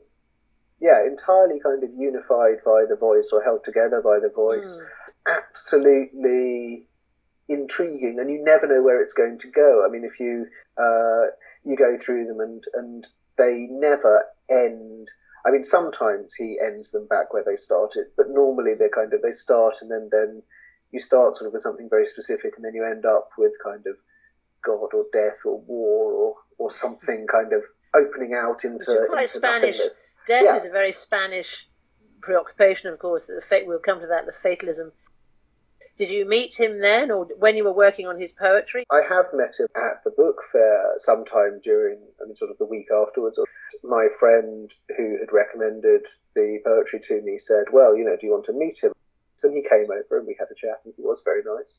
yeah, 0.79 1.05
entirely 1.05 1.59
kind 1.59 1.83
of 1.83 1.89
unified 1.97 2.63
by 2.63 2.85
the 2.87 2.95
voice 2.95 3.29
or 3.33 3.43
held 3.43 3.63
together 3.63 4.01
by 4.03 4.19
the 4.19 4.29
voice. 4.29 4.77
Mm. 4.77 5.37
Absolutely 5.37 6.88
intriguing, 7.49 8.17
and 8.19 8.29
you 8.29 8.41
never 8.43 8.67
know 8.67 8.81
where 8.83 9.01
it's 9.01 9.13
going 9.13 9.37
to 9.39 9.47
go. 9.49 9.83
I 9.85 9.89
mean, 9.91 10.03
if 10.05 10.19
you 10.19 10.47
uh, 10.77 11.25
you 11.65 11.75
go 11.75 11.97
through 12.03 12.27
them 12.27 12.39
and 12.39 12.63
and 12.75 13.07
they 13.37 13.67
never 13.69 14.23
end. 14.49 15.07
I 15.45 15.51
mean, 15.51 15.63
sometimes 15.63 16.33
he 16.37 16.59
ends 16.63 16.91
them 16.91 17.07
back 17.07 17.33
where 17.33 17.43
they 17.45 17.55
started, 17.55 18.05
but 18.17 18.29
normally 18.29 18.73
they're 18.77 18.89
kind 18.89 19.13
of 19.13 19.21
they 19.21 19.31
start 19.31 19.75
and 19.81 19.89
then 19.89 20.09
then 20.11 20.43
you 20.91 20.99
start 20.99 21.37
sort 21.37 21.47
of 21.47 21.53
with 21.53 21.61
something 21.61 21.87
very 21.89 22.05
specific, 22.05 22.53
and 22.55 22.63
then 22.65 22.73
you 22.75 22.85
end 22.85 23.05
up 23.05 23.29
with 23.37 23.53
kind 23.63 23.85
of 23.87 23.95
God 24.65 24.89
or 24.93 25.05
death 25.13 25.37
or 25.45 25.59
war 25.61 26.11
or 26.13 26.35
or 26.57 26.71
something 26.71 27.25
kind 27.31 27.53
of 27.53 27.63
opening 27.95 28.33
out 28.33 28.63
into 28.65 29.05
quite 29.09 29.21
into 29.21 29.27
Spanish. 29.29 29.77
nothingness. 29.77 30.13
Death 30.27 30.43
Yeah. 30.43 30.57
is 30.57 30.65
a 30.65 30.69
very 30.69 30.91
Spanish 30.91 31.65
preoccupation, 32.21 32.89
of 32.91 32.99
course. 32.99 33.25
The 33.25 33.41
fate 33.49 33.65
we'll 33.65 33.79
come 33.79 34.01
to 34.01 34.07
that. 34.07 34.25
The 34.25 34.33
fatalism. 34.33 34.91
Did 35.99 36.11
you 36.11 36.23
meet 36.23 36.55
him 36.55 36.79
then, 36.79 37.11
or 37.11 37.25
when 37.39 37.57
you 37.57 37.65
were 37.65 37.73
working 37.73 38.07
on 38.07 38.17
his 38.17 38.31
poetry? 38.31 38.85
I 38.89 39.01
have 39.09 39.25
met 39.33 39.59
him 39.59 39.67
at 39.75 40.01
the 40.05 40.11
book 40.11 40.37
fair 40.49 40.93
sometime 40.95 41.59
during, 41.61 41.99
I 42.21 42.25
mean, 42.25 42.37
sort 42.37 42.51
of 42.51 42.57
the 42.57 42.65
week 42.65 42.87
afterwards. 42.89 43.37
My 43.83 44.07
friend 44.17 44.71
who 44.95 45.19
had 45.19 45.33
recommended 45.33 46.03
the 46.35 46.59
poetry 46.63 47.01
to 47.03 47.21
me 47.21 47.37
said, 47.37 47.65
Well, 47.73 47.97
you 47.97 48.05
know, 48.05 48.15
do 48.15 48.25
you 48.25 48.31
want 48.31 48.45
to 48.45 48.53
meet 48.53 48.79
him? 48.81 48.93
So 49.35 49.51
he 49.51 49.61
came 49.61 49.91
over 49.91 50.17
and 50.17 50.25
we 50.25 50.37
had 50.39 50.47
a 50.49 50.55
chat, 50.55 50.79
and 50.85 50.93
he 50.95 51.03
was 51.03 51.21
very 51.25 51.43
nice. 51.43 51.75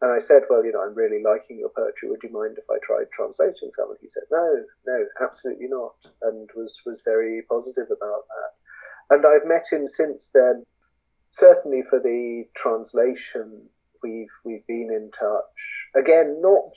And 0.00 0.10
I 0.10 0.18
said, 0.18 0.48
Well, 0.48 0.64
you 0.64 0.72
know, 0.72 0.80
I'm 0.80 0.94
really 0.94 1.22
liking 1.22 1.58
your 1.58 1.68
poetry. 1.76 2.08
Would 2.08 2.22
you 2.22 2.32
mind 2.32 2.56
if 2.56 2.64
I 2.70 2.80
tried 2.82 3.12
translating 3.12 3.68
some? 3.76 3.90
And 3.90 3.98
he 4.00 4.08
said, 4.08 4.24
No, 4.32 4.64
no, 4.86 5.04
absolutely 5.20 5.68
not. 5.68 5.96
And 6.22 6.48
was, 6.56 6.80
was 6.86 7.02
very 7.04 7.42
positive 7.50 7.92
about 7.92 8.24
that. 8.32 9.14
And 9.14 9.26
I've 9.26 9.46
met 9.46 9.66
him 9.70 9.86
since 9.88 10.30
then. 10.32 10.64
Certainly 11.36 11.82
for 11.90 12.00
the 12.00 12.44
translation, 12.56 13.68
we've 14.02 14.32
we've 14.42 14.66
been 14.66 14.88
in 14.90 15.10
touch. 15.10 15.44
Again, 15.94 16.40
not 16.40 16.72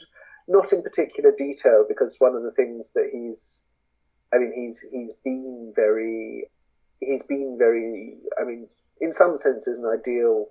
not 0.49 0.73
in 0.73 0.83
particular 0.83 1.31
detail 1.31 1.85
because 1.87 2.17
one 2.19 2.35
of 2.35 2.43
the 2.43 2.51
things 2.51 2.91
that 2.93 3.09
he's, 3.09 3.61
I 4.33 4.37
mean, 4.37 4.51
he's 4.53 4.83
he's 4.91 5.13
been 5.23 5.71
very, 5.73 6.49
he's 6.99 7.23
been 7.23 7.55
very. 7.57 8.17
I 8.37 8.43
mean, 8.43 8.67
in 8.99 9.13
some 9.13 9.37
senses, 9.37 9.79
an 9.79 9.85
ideal 9.85 10.47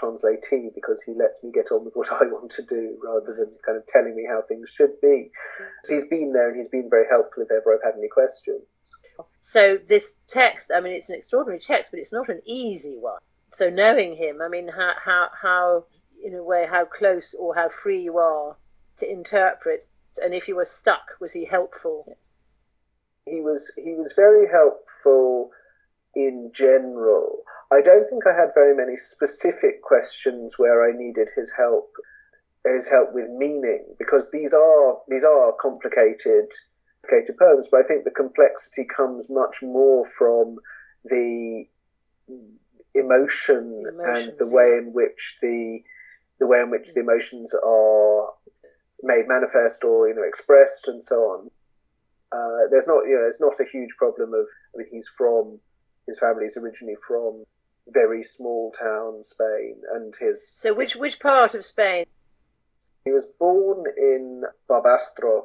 translatee 0.00 0.72
because 0.72 1.02
he 1.04 1.14
lets 1.14 1.42
me 1.42 1.50
get 1.52 1.72
on 1.72 1.84
with 1.84 1.94
what 1.94 2.12
I 2.12 2.26
want 2.26 2.52
to 2.52 2.62
do 2.62 2.96
rather 3.02 3.34
than 3.34 3.50
kind 3.66 3.76
of 3.76 3.84
telling 3.88 4.14
me 4.14 4.24
how 4.30 4.40
things 4.46 4.70
should 4.72 5.00
be. 5.00 5.32
So 5.82 5.94
he's 5.94 6.06
been 6.08 6.32
there 6.32 6.50
and 6.50 6.60
he's 6.60 6.70
been 6.70 6.88
very 6.88 7.06
helpful 7.10 7.42
if 7.42 7.50
ever 7.50 7.74
I've 7.74 7.82
had 7.82 7.98
any 7.98 8.06
questions. 8.06 8.62
So 9.40 9.78
this 9.88 10.14
text, 10.28 10.70
I 10.72 10.80
mean, 10.80 10.92
it's 10.92 11.08
an 11.08 11.16
extraordinary 11.16 11.58
text, 11.58 11.90
but 11.90 11.98
it's 11.98 12.12
not 12.12 12.28
an 12.28 12.40
easy 12.46 12.96
one. 13.00 13.18
So 13.54 13.70
knowing 13.70 14.16
him, 14.16 14.40
I 14.42 14.48
mean, 14.48 14.68
how 14.68 14.92
how 15.04 15.28
how 15.40 15.84
in 16.22 16.34
a 16.34 16.42
way 16.42 16.66
how 16.68 16.84
close 16.84 17.34
or 17.38 17.54
how 17.54 17.68
free 17.68 18.02
you 18.02 18.18
are 18.18 18.56
to 18.98 19.10
interpret, 19.10 19.88
and 20.22 20.34
if 20.34 20.48
you 20.48 20.56
were 20.56 20.66
stuck, 20.66 21.20
was 21.20 21.32
he 21.32 21.44
helpful? 21.44 22.16
he 23.28 23.40
was 23.40 23.70
he 23.76 23.94
was 23.94 24.12
very 24.16 24.48
helpful 24.48 25.50
in 26.14 26.50
general. 26.54 27.42
I 27.70 27.82
don't 27.82 28.08
think 28.08 28.26
I 28.26 28.34
had 28.34 28.54
very 28.54 28.74
many 28.74 28.96
specific 28.96 29.82
questions 29.82 30.54
where 30.56 30.88
I 30.88 30.96
needed 30.96 31.28
his 31.36 31.50
help 31.56 31.90
his 32.64 32.88
help 32.88 33.14
with 33.14 33.30
meaning 33.30 33.84
because 33.98 34.30
these 34.32 34.52
are 34.52 34.98
these 35.08 35.24
are 35.24 35.52
complicated 35.60 36.48
complicated 37.02 37.38
poems, 37.38 37.66
but 37.70 37.80
I 37.80 37.84
think 37.84 38.04
the 38.04 38.10
complexity 38.10 38.84
comes 38.84 39.26
much 39.28 39.62
more 39.62 40.04
from 40.18 40.58
the 41.04 41.66
emotion 42.94 43.82
The 43.84 44.02
and 44.04 44.32
the 44.38 44.46
way 44.46 44.70
yeah. 44.72 44.78
in 44.78 44.92
which 44.92 45.36
the 45.42 45.80
the 46.40 46.46
way 46.46 46.60
in 46.60 46.70
which 46.70 46.88
the 46.94 47.00
emotions 47.00 47.52
are 47.54 48.32
made 49.02 49.26
manifest 49.28 49.84
or 49.84 50.08
you 50.08 50.14
know 50.14 50.22
expressed 50.22 50.88
and 50.88 51.02
so 51.02 51.16
on. 51.16 51.50
Uh, 52.30 52.68
there's 52.70 52.86
not 52.86 53.04
you 53.06 53.14
know 53.14 53.22
there's 53.22 53.40
not 53.40 53.54
a 53.60 53.70
huge 53.70 53.94
problem 53.96 54.34
of 54.34 54.46
I 54.74 54.78
mean 54.78 54.86
he's 54.90 55.08
from 55.16 55.58
his 56.06 56.18
family's 56.18 56.56
originally 56.56 56.96
from 57.06 57.44
very 57.88 58.22
small 58.22 58.72
town 58.78 59.24
Spain 59.24 59.76
and 59.94 60.12
his 60.20 60.56
So 60.60 60.74
which 60.74 60.94
which 60.96 61.20
part 61.20 61.54
of 61.54 61.64
Spain? 61.64 62.06
he 63.04 63.12
was 63.12 63.24
born 63.38 63.84
in 63.96 64.42
Barbastro 64.68 65.44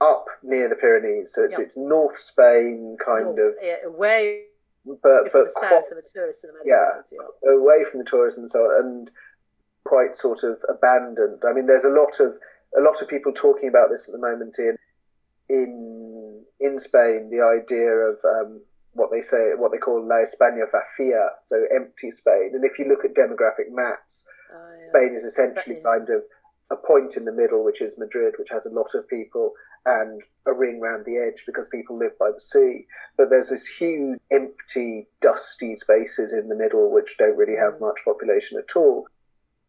up 0.00 0.24
near 0.42 0.68
the 0.70 0.74
Pyrenees 0.76 1.34
so 1.34 1.44
it's 1.44 1.58
Yeah. 1.58 1.64
it's 1.64 1.76
North 1.76 2.18
Spain 2.18 2.96
kind 3.04 3.24
North, 3.36 3.38
of 3.38 3.54
yeah, 3.62 3.76
away 3.84 4.44
but 4.84 5.00
but 5.32 5.32
the 5.32 5.52
quite- 5.56 5.84
of 5.90 5.96
the 5.96 6.02
tourists 6.14 6.44
and 6.44 6.52
the 6.54 6.60
Yeah. 6.64 7.02
yeah. 7.10 7.50
away 7.52 7.84
from 7.90 7.98
the 7.98 8.04
tourism 8.04 8.42
and 8.42 8.50
so 8.50 8.64
on, 8.64 8.84
and 8.84 9.10
quite 9.84 10.16
sort 10.16 10.42
of 10.42 10.58
abandoned. 10.68 11.42
I 11.46 11.52
mean, 11.52 11.66
there's 11.66 11.84
a 11.84 11.90
lot 11.90 12.20
of 12.20 12.38
a 12.76 12.80
lot 12.80 13.02
of 13.02 13.08
people 13.08 13.32
talking 13.32 13.68
about 13.68 13.90
this 13.90 14.08
at 14.08 14.12
the 14.12 14.18
moment 14.18 14.58
in 14.58 14.76
in 15.48 16.44
in 16.60 16.78
Spain. 16.78 17.30
The 17.30 17.42
idea 17.42 17.90
of 17.92 18.18
um, 18.24 18.60
what 18.92 19.10
they 19.10 19.22
say, 19.22 19.52
what 19.56 19.72
they 19.72 19.78
call 19.78 20.02
La 20.06 20.16
España 20.16 20.64
vacía, 20.70 21.30
so 21.42 21.64
empty 21.74 22.10
Spain. 22.10 22.50
And 22.54 22.64
if 22.64 22.78
you 22.78 22.86
look 22.86 23.04
at 23.04 23.14
demographic 23.14 23.70
maps, 23.70 24.24
Oh, 24.52 24.56
yeah. 24.80 24.88
Spain 24.90 25.14
is 25.14 25.22
essentially 25.24 25.80
kind 25.80 26.10
of 26.10 26.24
a 26.70 26.76
point 26.76 27.16
in 27.16 27.24
the 27.24 27.32
middle, 27.32 27.62
which 27.64 27.80
is 27.80 27.96
Madrid, 27.98 28.34
which 28.36 28.48
has 28.50 28.66
a 28.66 28.70
lot 28.70 28.94
of 28.94 29.06
people, 29.08 29.54
and 29.86 30.22
a 30.46 30.52
ring 30.52 30.80
round 30.80 31.04
the 31.04 31.16
edge 31.16 31.44
because 31.46 31.68
people 31.68 31.98
live 31.98 32.18
by 32.18 32.30
the 32.30 32.40
sea. 32.40 32.86
But 33.16 33.30
there's 33.30 33.48
this 33.48 33.66
huge, 33.66 34.18
empty, 34.30 35.08
dusty 35.20 35.74
spaces 35.74 36.32
in 36.32 36.48
the 36.48 36.54
middle 36.54 36.90
which 36.90 37.16
don't 37.18 37.36
really 37.36 37.56
have 37.56 37.74
Mm. 37.74 37.80
much 37.80 38.00
population 38.04 38.58
at 38.58 38.76
all. 38.76 39.06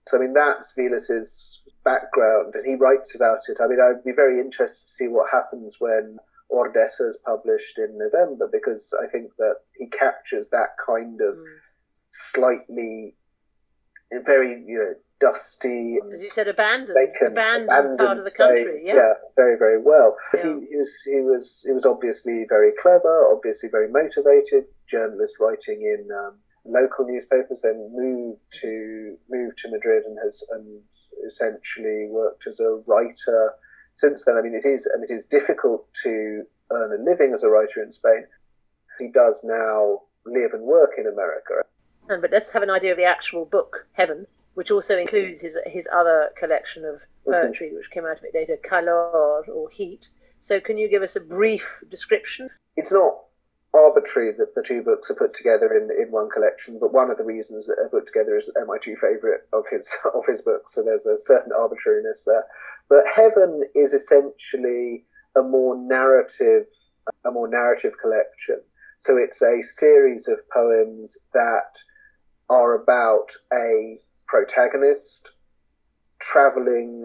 So, 0.07 0.17
I 0.17 0.21
mean, 0.21 0.33
that's 0.33 0.73
Vilas's 0.73 1.61
background, 1.83 2.55
and 2.55 2.65
he 2.65 2.75
writes 2.75 3.15
about 3.15 3.47
it. 3.47 3.61
I 3.61 3.67
mean, 3.67 3.79
I'd 3.79 4.03
be 4.03 4.11
very 4.11 4.39
interested 4.39 4.87
to 4.87 4.93
see 4.93 5.07
what 5.07 5.31
happens 5.31 5.77
when 5.79 6.19
Ordesa 6.51 7.07
is 7.07 7.17
published 7.25 7.77
in 7.77 7.97
November 7.97 8.47
because 8.51 8.93
I 9.01 9.07
think 9.07 9.35
that 9.37 9.57
he 9.77 9.87
captures 9.87 10.49
that 10.49 10.75
kind 10.85 11.21
of 11.21 11.35
Mm. 11.37 11.59
slightly, 12.09 13.15
very, 14.11 14.61
you 14.63 14.77
know, 14.77 14.95
dusty, 15.21 15.97
As 16.13 16.19
you 16.19 16.29
said, 16.31 16.47
abandoned, 16.47 16.97
vacant, 16.97 17.33
abandoned, 17.33 17.99
part 17.99 18.17
of 18.17 18.25
the 18.25 18.31
country. 18.31 18.63
Spain. 18.63 18.87
Yeah. 18.87 19.13
very, 19.35 19.57
very 19.57 19.79
well. 19.81 20.17
Yeah. 20.33 20.41
He, 20.59 20.67
he 20.71 20.77
was, 20.77 20.93
he 21.05 21.21
was, 21.21 21.63
he 21.65 21.71
was 21.71 21.85
obviously 21.85 22.45
very 22.49 22.71
clever, 22.81 23.31
obviously 23.31 23.69
very 23.69 23.89
motivated. 23.89 24.65
Journalist 24.89 25.35
writing 25.39 25.83
in 25.83 26.09
um, 26.11 26.33
local 26.65 27.05
newspapers, 27.05 27.61
then 27.61 27.91
moved 27.93 28.41
to 28.61 29.15
moved 29.29 29.57
to 29.59 29.71
Madrid 29.71 30.03
and 30.05 30.17
has 30.23 30.43
and 30.51 30.81
essentially 31.25 32.07
worked 32.09 32.47
as 32.47 32.59
a 32.59 32.81
writer 32.87 33.51
since 33.95 34.25
then. 34.25 34.35
I 34.35 34.41
mean, 34.41 34.55
it 34.55 34.67
is 34.67 34.85
and 34.85 35.03
it 35.03 35.13
is 35.13 35.25
difficult 35.25 35.87
to 36.03 36.43
earn 36.71 36.99
a 36.99 37.03
living 37.03 37.31
as 37.33 37.43
a 37.43 37.49
writer 37.49 37.83
in 37.83 37.91
Spain. 37.91 38.25
He 38.99 39.07
does 39.07 39.41
now 39.43 40.01
live 40.25 40.53
and 40.53 40.63
work 40.63 40.91
in 40.97 41.07
America. 41.07 41.63
And, 42.09 42.21
but 42.21 42.31
let's 42.31 42.49
have 42.51 42.63
an 42.63 42.69
idea 42.69 42.91
of 42.91 42.97
the 42.97 43.05
actual 43.05 43.45
book, 43.45 43.87
Heaven, 43.93 44.27
which 44.53 44.71
also 44.71 44.97
includes 44.97 45.41
his 45.41 45.57
his 45.65 45.85
other 45.93 46.31
collection 46.37 46.85
of 46.85 47.01
poetry, 47.25 47.73
which 47.73 47.89
came 47.91 48.05
out 48.05 48.19
a 48.19 48.21
bit 48.21 48.33
later, 48.33 48.57
Calor 48.67 49.45
or 49.47 49.69
Heat. 49.69 50.07
So, 50.39 50.59
can 50.59 50.77
you 50.77 50.89
give 50.89 51.03
us 51.03 51.15
a 51.15 51.19
brief 51.19 51.65
description? 51.89 52.49
it's 52.77 52.91
not 52.91 53.13
arbitrary 53.73 54.33
that 54.37 54.53
the 54.53 54.63
two 54.63 54.81
books 54.81 55.09
are 55.09 55.15
put 55.15 55.33
together 55.33 55.73
in, 55.73 55.89
in 56.01 56.11
one 56.11 56.29
collection, 56.29 56.77
but 56.79 56.93
one 56.93 57.09
of 57.09 57.17
the 57.17 57.23
reasons 57.23 57.65
that 57.65 57.75
they're 57.77 57.89
put 57.89 58.05
together 58.05 58.35
is 58.35 58.45
that 58.45 58.53
they're 58.53 58.65
my 58.65 58.77
two 58.77 58.95
favourite 58.95 59.41
of 59.53 59.63
his 59.71 59.89
of 60.13 60.25
his 60.27 60.41
books, 60.41 60.73
so 60.73 60.83
there's 60.83 61.05
a 61.05 61.17
certain 61.17 61.51
arbitrariness 61.53 62.23
there. 62.25 62.45
But 62.89 63.03
Heaven 63.13 63.63
is 63.75 63.93
essentially 63.93 65.05
a 65.37 65.41
more 65.41 65.77
narrative 65.77 66.65
a 67.25 67.31
more 67.31 67.47
narrative 67.47 67.93
collection. 68.01 68.61
So 68.99 69.17
it's 69.17 69.41
a 69.41 69.61
series 69.63 70.27
of 70.27 70.37
poems 70.53 71.17
that 71.33 71.73
are 72.49 72.75
about 72.75 73.31
a 73.51 73.97
protagonist 74.31 75.31
travelling 76.19 77.03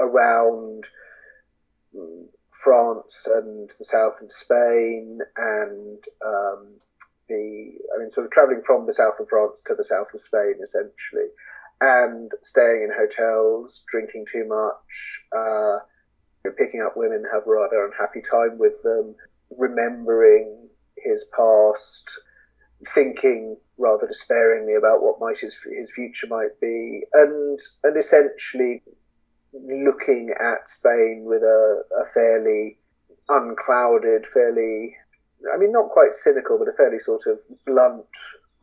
around 0.00 0.84
France 2.50 3.28
and 3.32 3.70
the 3.78 3.84
south 3.84 4.20
of 4.20 4.32
Spain 4.32 5.20
and 5.36 5.98
um, 6.26 6.66
the, 7.28 7.72
I 7.94 8.00
mean, 8.00 8.10
sort 8.10 8.26
of 8.26 8.32
traveling 8.32 8.62
from 8.66 8.86
the 8.86 8.92
south 8.92 9.20
of 9.20 9.28
France 9.28 9.62
to 9.66 9.76
the 9.76 9.84
south 9.84 10.08
of 10.12 10.20
Spain, 10.20 10.54
essentially, 10.60 11.28
and 11.80 12.32
staying 12.42 12.82
in 12.82 12.90
hotels, 12.96 13.84
drinking 13.88 14.26
too 14.30 14.44
much, 14.48 15.20
uh, 15.36 15.78
picking 16.58 16.80
up 16.80 16.96
women, 16.96 17.24
have 17.32 17.46
a 17.46 17.50
rather 17.50 17.86
unhappy 17.86 18.22
time 18.22 18.58
with 18.58 18.82
them, 18.82 19.14
remembering 19.56 20.68
his 20.96 21.24
past, 21.36 22.10
thinking 22.94 23.56
rather 23.78 24.06
despairingly 24.06 24.74
about 24.74 25.02
what 25.02 25.20
might 25.20 25.38
his 25.38 25.56
his 25.76 25.92
future 25.92 26.26
might 26.28 26.58
be, 26.60 27.02
and 27.12 27.58
and 27.84 27.96
essentially 27.96 28.82
looking 29.52 30.34
at 30.40 30.68
Spain 30.68 31.24
with 31.24 31.42
a, 31.42 31.82
a 32.02 32.12
fairly 32.12 32.78
unclouded, 33.28 34.26
fairly, 34.32 34.94
I 35.52 35.56
mean, 35.56 35.72
not 35.72 35.90
quite 35.90 36.12
cynical, 36.12 36.58
but 36.58 36.68
a 36.68 36.76
fairly 36.76 36.98
sort 36.98 37.22
of 37.26 37.38
blunt 37.64 38.04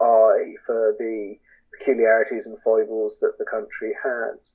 eye 0.02 0.54
for 0.66 0.96
the 1.00 1.36
peculiarities 1.78 2.46
and 2.46 2.58
foibles 2.64 3.20
that 3.20 3.38
the 3.40 3.46
country 3.46 3.94
has. 4.04 4.52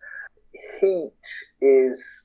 Heat 0.80 1.12
is 1.60 2.24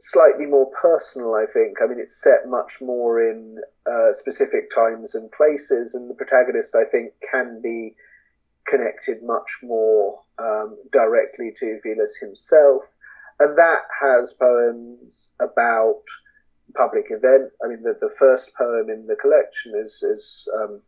slightly 0.00 0.46
more 0.46 0.70
personal, 0.80 1.34
I 1.34 1.44
think. 1.52 1.78
I 1.82 1.86
mean, 1.86 2.00
it's 2.00 2.22
set 2.22 2.48
much 2.48 2.80
more 2.80 3.22
in 3.22 3.58
uh, 3.86 4.12
specific 4.12 4.74
times 4.74 5.14
and 5.14 5.30
places, 5.30 5.94
and 5.94 6.08
the 6.08 6.14
protagonist, 6.14 6.74
I 6.74 6.84
think, 6.84 7.12
can 7.30 7.60
be 7.62 7.94
connected 8.66 9.22
much 9.22 9.58
more 9.62 10.20
um, 10.38 10.78
directly 10.90 11.52
to 11.58 11.80
Vilas 11.82 12.16
himself. 12.16 12.82
And 13.38 13.56
that 13.58 13.82
has 14.00 14.34
poems 14.34 15.28
about 15.40 16.02
public 16.74 17.06
event. 17.10 17.50
I 17.64 17.68
mean, 17.68 17.82
the, 17.82 17.96
the 18.00 18.14
first 18.18 18.54
poem 18.54 18.88
in 18.90 19.06
the 19.06 19.16
collection 19.16 19.72
is, 19.76 20.02
is 20.02 20.48
um, 20.54 20.80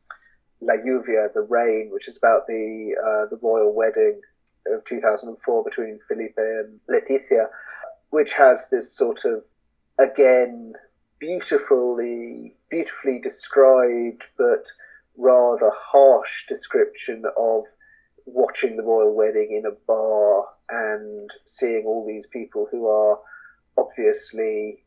La 0.61 0.75
Lluvia, 0.75 1.33
the 1.35 1.47
rain, 1.49 1.91
which 1.93 2.09
is 2.09 2.17
about 2.17 2.47
the 2.47 2.95
uh, 2.97 3.29
the 3.31 3.39
royal 3.43 3.75
wedding 3.75 4.21
of 4.67 4.85
2004 4.85 5.65
between 5.65 5.99
Felipe 6.09 6.35
and 6.37 6.79
Letizia 6.89 7.47
which 8.13 8.33
has 8.33 8.69
this 8.71 8.97
sort 8.97 9.25
of 9.25 9.43
again 9.99 10.73
beautifully 11.19 12.55
beautifully 12.71 13.21
described 13.21 14.25
but 14.39 14.65
rather 15.17 15.71
harsh 15.75 16.47
description 16.49 17.25
of 17.39 17.65
watching 18.27 18.77
the 18.77 18.83
royal 18.83 19.15
wedding 19.15 19.59
in 19.59 19.67
a 19.67 19.77
bar 19.87 20.45
and 20.69 21.31
seeing 21.47 21.85
all 21.87 22.07
these 22.07 22.27
people 22.27 22.69
who 22.71 22.87
are 22.87 23.19
obviously 23.77 24.85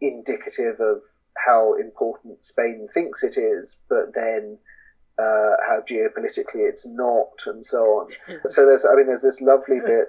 indicative 0.00 0.80
of 0.80 1.00
how 1.46 1.74
important 1.74 2.44
Spain 2.44 2.88
thinks 2.94 3.22
it 3.22 3.36
is, 3.36 3.76
but 3.88 4.14
then 4.14 4.58
uh, 5.18 5.56
how 5.66 5.82
geopolitically 5.88 6.68
it's 6.68 6.86
not, 6.86 7.30
and 7.46 7.64
so 7.64 7.78
on. 7.78 8.10
so 8.46 8.66
there's, 8.66 8.84
I 8.84 8.94
mean, 8.94 9.06
there's 9.06 9.22
this 9.22 9.40
lovely 9.40 9.80
bit 9.80 10.08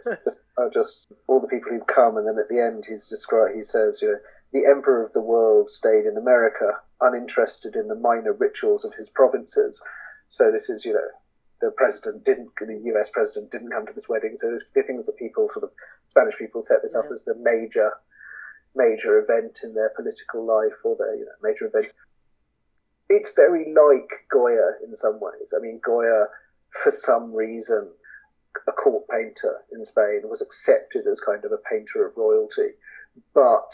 just 0.73 1.11
all 1.27 1.39
the 1.39 1.47
people 1.47 1.71
who've 1.71 1.87
come, 1.87 2.17
and 2.17 2.27
then 2.27 2.37
at 2.39 2.49
the 2.49 2.61
end 2.61 2.85
he's 2.87 3.07
described. 3.07 3.55
He 3.55 3.63
says, 3.63 3.99
you 4.01 4.09
know, 4.09 4.19
the 4.53 4.69
emperor 4.69 5.05
of 5.05 5.13
the 5.13 5.21
world 5.21 5.69
stayed 5.69 6.05
in 6.05 6.17
America, 6.17 6.71
uninterested 7.01 7.75
in 7.75 7.87
the 7.87 7.95
minor 7.95 8.33
rituals 8.33 8.85
of 8.85 8.93
his 8.95 9.09
provinces. 9.09 9.79
So 10.27 10.51
this 10.51 10.69
is, 10.69 10.85
you 10.85 10.93
know, 10.93 11.07
the 11.61 11.71
president 11.75 12.25
didn't, 12.25 12.49
the 12.59 12.81
U.S. 12.85 13.09
president 13.11 13.51
didn't 13.51 13.71
come 13.71 13.85
to 13.85 13.93
this 13.93 14.09
wedding. 14.09 14.35
So 14.35 14.57
the 14.73 14.83
things 14.83 15.05
that 15.05 15.17
people 15.17 15.47
sort 15.49 15.63
of 15.63 15.71
Spanish 16.07 16.37
people 16.37 16.61
set 16.61 16.81
this 16.81 16.95
up 16.95 17.05
as 17.11 17.23
the 17.23 17.35
major, 17.35 17.91
major 18.75 19.19
event 19.19 19.59
in 19.63 19.73
their 19.73 19.91
political 19.95 20.45
life 20.45 20.77
or 20.83 20.95
their 20.97 21.15
you 21.15 21.25
know, 21.25 21.31
major 21.41 21.67
event 21.67 21.91
it's 23.09 23.31
very 23.35 23.65
like 23.73 24.09
Goya 24.31 24.73
in 24.85 24.95
some 24.95 25.19
ways. 25.19 25.53
I 25.55 25.61
mean, 25.61 25.79
Goya, 25.83 26.25
for 26.83 26.91
some 26.91 27.33
reason, 27.33 27.89
a 28.67 28.71
court 28.71 29.05
painter 29.09 29.61
in 29.71 29.85
Spain, 29.85 30.21
was 30.23 30.41
accepted 30.41 31.05
as 31.07 31.19
kind 31.19 31.43
of 31.45 31.51
a 31.51 31.57
painter 31.69 32.05
of 32.05 32.15
royalty, 32.15 32.73
but 33.33 33.69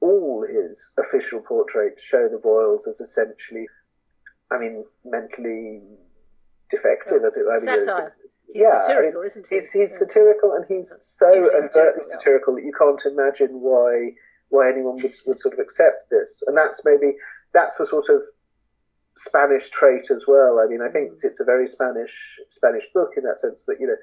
all 0.00 0.46
his 0.48 0.90
official 0.98 1.40
portraits 1.40 2.04
show 2.04 2.28
the 2.28 2.40
royals 2.44 2.86
as 2.86 3.00
essentially, 3.00 3.66
I 4.50 4.58
mean, 4.58 4.84
mentally 5.04 5.82
defective, 6.70 7.24
as 7.24 7.36
it 7.36 7.46
were. 7.46 7.58
Satire. 7.58 8.14
He's 8.52 8.62
yeah, 8.62 8.82
satirical, 8.82 9.20
I 9.20 9.22
mean, 9.22 9.26
isn't 9.26 9.46
he? 9.48 9.54
He's, 9.56 9.72
he's 9.72 9.92
yeah. 9.92 10.06
satirical, 10.06 10.52
and 10.52 10.64
he's 10.68 10.94
so 11.00 11.28
overtly 11.28 12.02
satirical 12.02 12.54
that 12.54 12.64
you 12.64 12.72
can't 12.78 13.02
imagine 13.04 13.60
why 13.60 14.12
why 14.50 14.70
anyone 14.70 14.96
would, 15.02 15.12
would 15.26 15.38
sort 15.38 15.52
of 15.52 15.60
accept 15.60 16.08
this. 16.10 16.42
And 16.46 16.56
that's 16.56 16.82
maybe 16.84 17.16
that's 17.52 17.76
the 17.76 17.86
sort 17.86 18.08
of 18.08 18.22
Spanish 19.18 19.68
trait 19.70 20.10
as 20.10 20.26
well. 20.28 20.60
I 20.64 20.66
mean, 20.68 20.80
I 20.80 20.88
think 20.88 21.12
mm. 21.12 21.18
it's 21.22 21.40
a 21.40 21.44
very 21.44 21.66
Spanish 21.66 22.38
Spanish 22.48 22.84
book 22.94 23.10
in 23.16 23.24
that 23.24 23.38
sense 23.38 23.64
that 23.66 23.76
you 23.80 23.86
know 23.86 23.96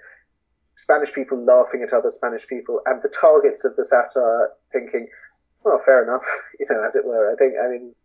Spanish 0.75 1.13
people 1.13 1.43
laughing 1.43 1.83
at 1.83 1.93
other 1.93 2.09
Spanish 2.09 2.45
people 2.47 2.81
and 2.85 3.01
the 3.01 3.09
targets 3.09 3.63
of 3.63 3.75
the 3.77 3.85
satire 3.85 4.49
thinking, 4.71 5.07
well, 5.63 5.81
fair 5.85 6.03
enough, 6.03 6.25
you 6.59 6.65
know, 6.69 6.83
as 6.83 6.95
it 6.95 7.05
were. 7.05 7.31
I 7.31 7.35
think 7.35 7.53
I 7.63 7.69
mean 7.69 7.95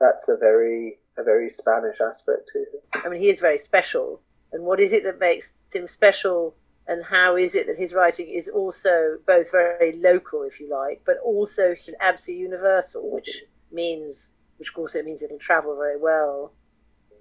that's 0.00 0.28
a 0.28 0.36
very 0.36 0.98
a 1.18 1.22
very 1.22 1.50
Spanish 1.50 2.00
aspect 2.00 2.50
to 2.52 2.58
him. 2.58 3.04
I 3.04 3.08
mean, 3.08 3.20
he 3.20 3.28
is 3.28 3.40
very 3.40 3.58
special, 3.58 4.20
and 4.52 4.64
what 4.64 4.80
is 4.80 4.92
it 4.92 5.04
that 5.04 5.20
makes 5.20 5.52
him 5.72 5.86
special? 5.86 6.54
And 6.86 7.02
how 7.02 7.36
is 7.36 7.54
it 7.54 7.66
that 7.68 7.78
his 7.78 7.94
writing 7.94 8.28
is 8.28 8.46
also 8.46 9.16
both 9.26 9.50
very 9.50 9.92
local, 9.96 10.42
if 10.42 10.60
you 10.60 10.68
like, 10.68 11.00
but 11.06 11.16
also 11.24 11.74
absolutely 11.98 12.42
universal, 12.42 13.10
which 13.10 13.30
means 13.72 14.30
which 14.64 14.70
of 14.70 14.74
course 14.76 14.94
it 14.94 15.04
means 15.04 15.20
it'll 15.20 15.38
travel 15.38 15.76
very 15.76 15.98
well 15.98 16.50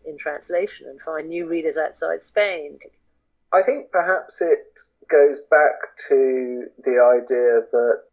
in 0.06 0.17
translation 0.17 0.88
and 0.88 1.01
find 1.01 1.27
new 1.27 1.45
readers 1.45 1.75
outside 1.75 2.23
Spain. 2.23 2.79
I 3.51 3.62
think 3.62 3.91
perhaps 3.91 4.39
it 4.39 4.79
goes 5.12 5.39
back 5.51 5.75
to 6.08 6.67
the 6.86 7.19
idea 7.19 7.67
that 7.69 8.03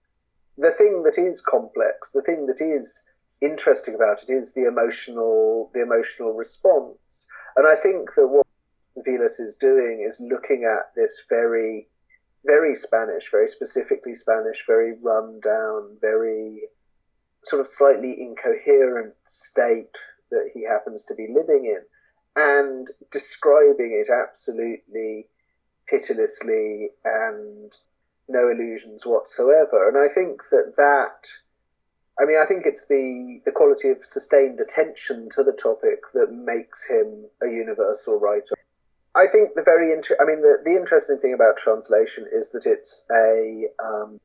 the 0.59 0.73
thing 0.77 1.05
that 1.05 1.17
is 1.17 1.41
complex, 1.41 2.11
the 2.11 2.23
thing 2.23 2.47
that 2.47 2.61
is 2.61 3.05
interesting 3.41 3.95
about 3.95 4.21
it 4.29 4.33
is 4.33 4.53
the 4.53 4.67
emotional 4.67 5.71
the 5.75 5.83
emotional 5.83 6.33
response. 6.33 7.27
And 7.57 7.69
I 7.69 7.77
think 7.77 8.11
that 8.17 8.27
what 8.27 8.47
Vilas 9.05 9.39
is 9.39 9.55
doing 9.61 10.05
is 10.09 10.19
looking 10.19 10.65
at 10.65 10.91
this 10.97 11.23
very 11.29 11.87
very 12.45 12.75
Spanish, 12.75 13.31
very 13.31 13.47
specifically 13.47 14.17
Spanish, 14.17 14.65
very 14.67 14.95
run 15.01 15.39
down, 15.39 15.99
very 16.01 16.63
sort 17.45 17.61
of 17.61 17.69
slightly 17.69 18.17
incoherent 18.21 19.15
state 19.27 19.97
that 20.31 20.51
he 20.55 20.65
happens 20.65 21.05
to 21.05 21.15
be 21.15 21.29
living 21.29 21.65
in 21.65 21.83
and 22.37 22.89
describing 23.11 23.93
it 23.93 24.11
absolutely 24.11 25.27
pitilessly 25.89 26.91
and 27.05 27.73
no 28.29 28.49
illusions 28.49 29.05
whatsoever. 29.05 29.89
And 29.89 29.99
I 29.99 30.13
think 30.13 30.43
that 30.51 30.75
that, 30.77 31.29
I 32.21 32.25
mean, 32.27 32.39
I 32.39 32.47
think 32.47 32.65
it's 32.65 32.87
the, 32.87 33.41
the 33.45 33.51
quality 33.51 33.89
of 33.89 34.05
sustained 34.05 34.61
attention 34.61 35.29
to 35.35 35.43
the 35.43 35.53
topic 35.53 36.01
that 36.15 36.33
makes 36.33 36.85
him 36.85 37.25
a 37.43 37.47
universal 37.47 38.21
writer. 38.21 38.55
I 39.17 39.27
think 39.27 39.55
the 39.57 39.65
very, 39.65 39.93
inter- 39.93 40.17
I 40.21 40.25
mean, 40.25 40.41
the, 40.41 40.59
the 40.65 40.77
interesting 40.77 41.19
thing 41.19 41.35
about 41.35 41.57
translation 41.57 42.27
is 42.33 42.53
that 42.53 42.67
it's 42.67 43.03
a, 43.11 43.67
um, 43.85 44.21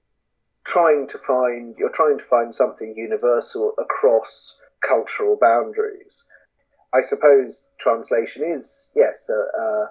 trying 0.65 1.07
to 1.07 1.17
find 1.19 1.75
you're 1.77 1.89
trying 1.89 2.17
to 2.17 2.23
find 2.25 2.53
something 2.53 2.93
universal 2.97 3.73
across 3.79 4.55
cultural 4.87 5.37
boundaries. 5.39 6.23
I 6.93 7.01
suppose 7.01 7.67
translation 7.79 8.43
is 8.43 8.87
yes, 8.95 9.29
uh, 9.29 9.61
uh, 9.61 9.87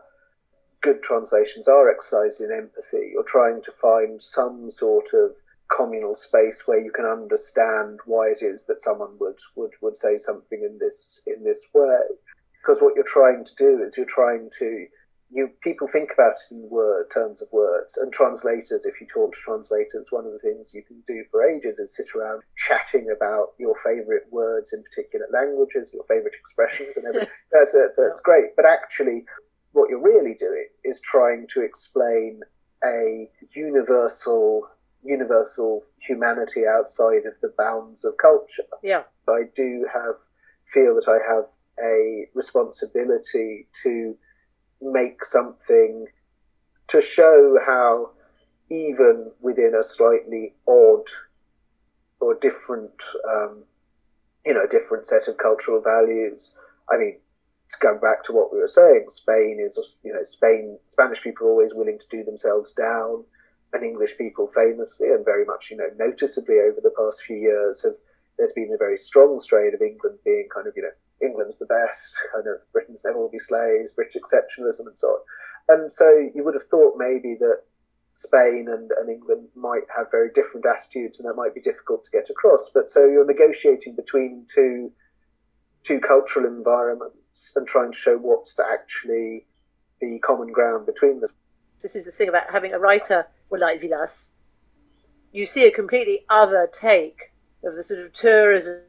good 0.82 1.02
translations 1.02 1.68
are 1.68 1.90
exercised 1.90 2.40
in 2.40 2.52
empathy. 2.52 3.10
You're 3.12 3.24
trying 3.24 3.62
to 3.62 3.72
find 3.80 4.20
some 4.20 4.70
sort 4.70 5.08
of 5.14 5.32
communal 5.74 6.14
space 6.14 6.62
where 6.66 6.82
you 6.82 6.92
can 6.92 7.06
understand 7.06 8.00
why 8.04 8.28
it 8.28 8.42
is 8.44 8.66
that 8.66 8.82
someone 8.82 9.16
would, 9.18 9.38
would, 9.56 9.72
would 9.80 9.96
say 9.96 10.16
something 10.18 10.62
in 10.62 10.78
this 10.78 11.20
in 11.26 11.42
this 11.44 11.62
way. 11.72 12.04
Because 12.60 12.80
what 12.80 12.94
you're 12.94 13.04
trying 13.04 13.44
to 13.44 13.54
do 13.56 13.82
is 13.84 13.96
you're 13.96 14.06
trying 14.06 14.50
to 14.58 14.86
you 15.30 15.50
people 15.62 15.88
think 15.88 16.10
about 16.12 16.32
it 16.32 16.54
in 16.54 16.68
word 16.70 17.06
terms 17.12 17.40
of 17.40 17.48
words 17.52 17.96
and 17.96 18.12
translators 18.12 18.84
if 18.84 19.00
you 19.00 19.06
talk 19.06 19.32
to 19.32 19.38
translators 19.40 20.08
one 20.10 20.24
of 20.26 20.32
the 20.32 20.38
things 20.38 20.72
you 20.74 20.82
can 20.82 21.02
do 21.06 21.24
for 21.30 21.42
ages 21.48 21.78
is 21.78 21.96
sit 21.96 22.06
around 22.14 22.42
chatting 22.56 23.08
about 23.14 23.48
your 23.58 23.74
favorite 23.84 24.26
words 24.30 24.72
in 24.72 24.82
particular 24.82 25.26
languages 25.32 25.90
your 25.92 26.04
favorite 26.04 26.34
expressions 26.38 26.96
and 26.96 27.06
everything. 27.06 27.28
That's, 27.52 27.72
that's, 27.72 27.96
that's 27.96 28.20
great. 28.20 28.56
But 28.56 28.66
actually 28.66 29.24
what 29.72 29.88
you're 29.88 30.02
really 30.02 30.34
doing 30.34 30.68
is 30.84 31.00
trying 31.00 31.46
to 31.54 31.62
explain 31.62 32.40
a 32.84 33.28
universal 33.54 34.68
universal 35.04 35.84
humanity 36.00 36.62
outside 36.66 37.26
of 37.26 37.34
the 37.42 37.52
bounds 37.58 38.04
of 38.04 38.14
culture. 38.20 38.64
Yeah. 38.82 39.02
I 39.28 39.42
do 39.54 39.86
have 39.92 40.14
feel 40.72 40.94
that 40.94 41.06
i 41.08 41.18
have 41.32 41.44
a 41.82 42.26
responsibility 42.34 43.66
to 43.82 44.16
make 44.80 45.24
something 45.24 46.06
to 46.88 47.00
show 47.00 47.58
how 47.64 48.10
even 48.70 49.30
within 49.40 49.74
a 49.74 49.84
slightly 49.84 50.54
odd 50.66 51.04
or 52.20 52.34
different, 52.34 52.92
um, 53.28 53.62
you 54.44 54.54
know, 54.54 54.66
different 54.66 55.06
set 55.06 55.28
of 55.28 55.36
cultural 55.36 55.80
values. 55.80 56.52
I 56.90 56.96
mean, 56.96 57.18
to 57.70 57.78
go 57.80 57.98
back 57.98 58.24
to 58.24 58.32
what 58.32 58.52
we 58.52 58.58
were 58.58 58.68
saying, 58.68 59.06
Spain 59.08 59.58
is, 59.64 59.78
you 60.02 60.12
know, 60.12 60.22
Spain, 60.22 60.78
Spanish 60.86 61.22
people 61.22 61.46
are 61.46 61.50
always 61.50 61.74
willing 61.74 61.98
to 61.98 62.06
do 62.10 62.24
themselves 62.24 62.72
down, 62.72 63.24
and 63.72 63.82
English 63.82 64.16
people 64.16 64.50
famously 64.54 65.08
and 65.08 65.24
very 65.24 65.44
much, 65.44 65.68
you 65.70 65.76
know, 65.76 65.88
noticeably 65.98 66.60
over 66.60 66.80
the 66.82 66.94
past 66.96 67.22
few 67.22 67.36
years 67.36 67.82
have, 67.82 67.94
there's 68.38 68.52
been 68.52 68.72
a 68.72 68.78
very 68.78 68.96
strong 68.98 69.40
strain 69.40 69.74
of 69.74 69.82
England 69.82 70.18
being 70.24 70.48
kind 70.54 70.66
of, 70.66 70.74
you 70.76 70.82
know, 70.82 70.90
England's 71.22 71.58
the 71.58 71.66
best, 71.66 72.14
kind 72.34 72.46
of 72.46 72.60
Britain's 72.72 73.02
never 73.04 73.18
will 73.18 73.30
be 73.30 73.38
slaves, 73.38 73.94
British 73.94 74.20
exceptionalism, 74.20 74.86
and 74.86 74.98
so 74.98 75.08
on. 75.08 75.20
And 75.68 75.92
so 75.92 76.30
you 76.34 76.44
would 76.44 76.54
have 76.54 76.64
thought 76.64 76.94
maybe 76.96 77.36
that 77.40 77.62
Spain 78.14 78.66
and, 78.68 78.90
and 78.92 79.08
England 79.08 79.48
might 79.54 79.84
have 79.96 80.10
very 80.10 80.30
different 80.34 80.66
attitudes, 80.66 81.18
and 81.18 81.28
that 81.28 81.34
might 81.34 81.54
be 81.54 81.60
difficult 81.60 82.04
to 82.04 82.10
get 82.10 82.30
across. 82.30 82.70
But 82.72 82.90
so 82.90 83.06
you're 83.06 83.26
negotiating 83.26 83.96
between 83.96 84.46
two 84.52 84.92
two 85.84 86.00
cultural 86.00 86.46
environments 86.46 87.52
and 87.56 87.66
trying 87.66 87.92
to 87.92 87.98
show 87.98 88.16
what's 88.16 88.54
to 88.54 88.64
actually 88.64 89.44
the 90.00 90.18
common 90.20 90.50
ground 90.50 90.86
between 90.86 91.20
them. 91.20 91.28
This 91.82 91.94
is 91.94 92.06
the 92.06 92.10
thing 92.10 92.30
about 92.30 92.50
having 92.50 92.72
a 92.72 92.78
writer 92.78 93.26
like 93.60 93.80
Vilas, 93.80 94.30
you 95.32 95.46
see 95.46 95.66
a 95.66 95.70
completely 95.70 96.24
other 96.28 96.68
take 96.72 97.32
of 97.64 97.76
the 97.76 97.84
sort 97.84 98.00
of 98.00 98.12
tourism. 98.12 98.80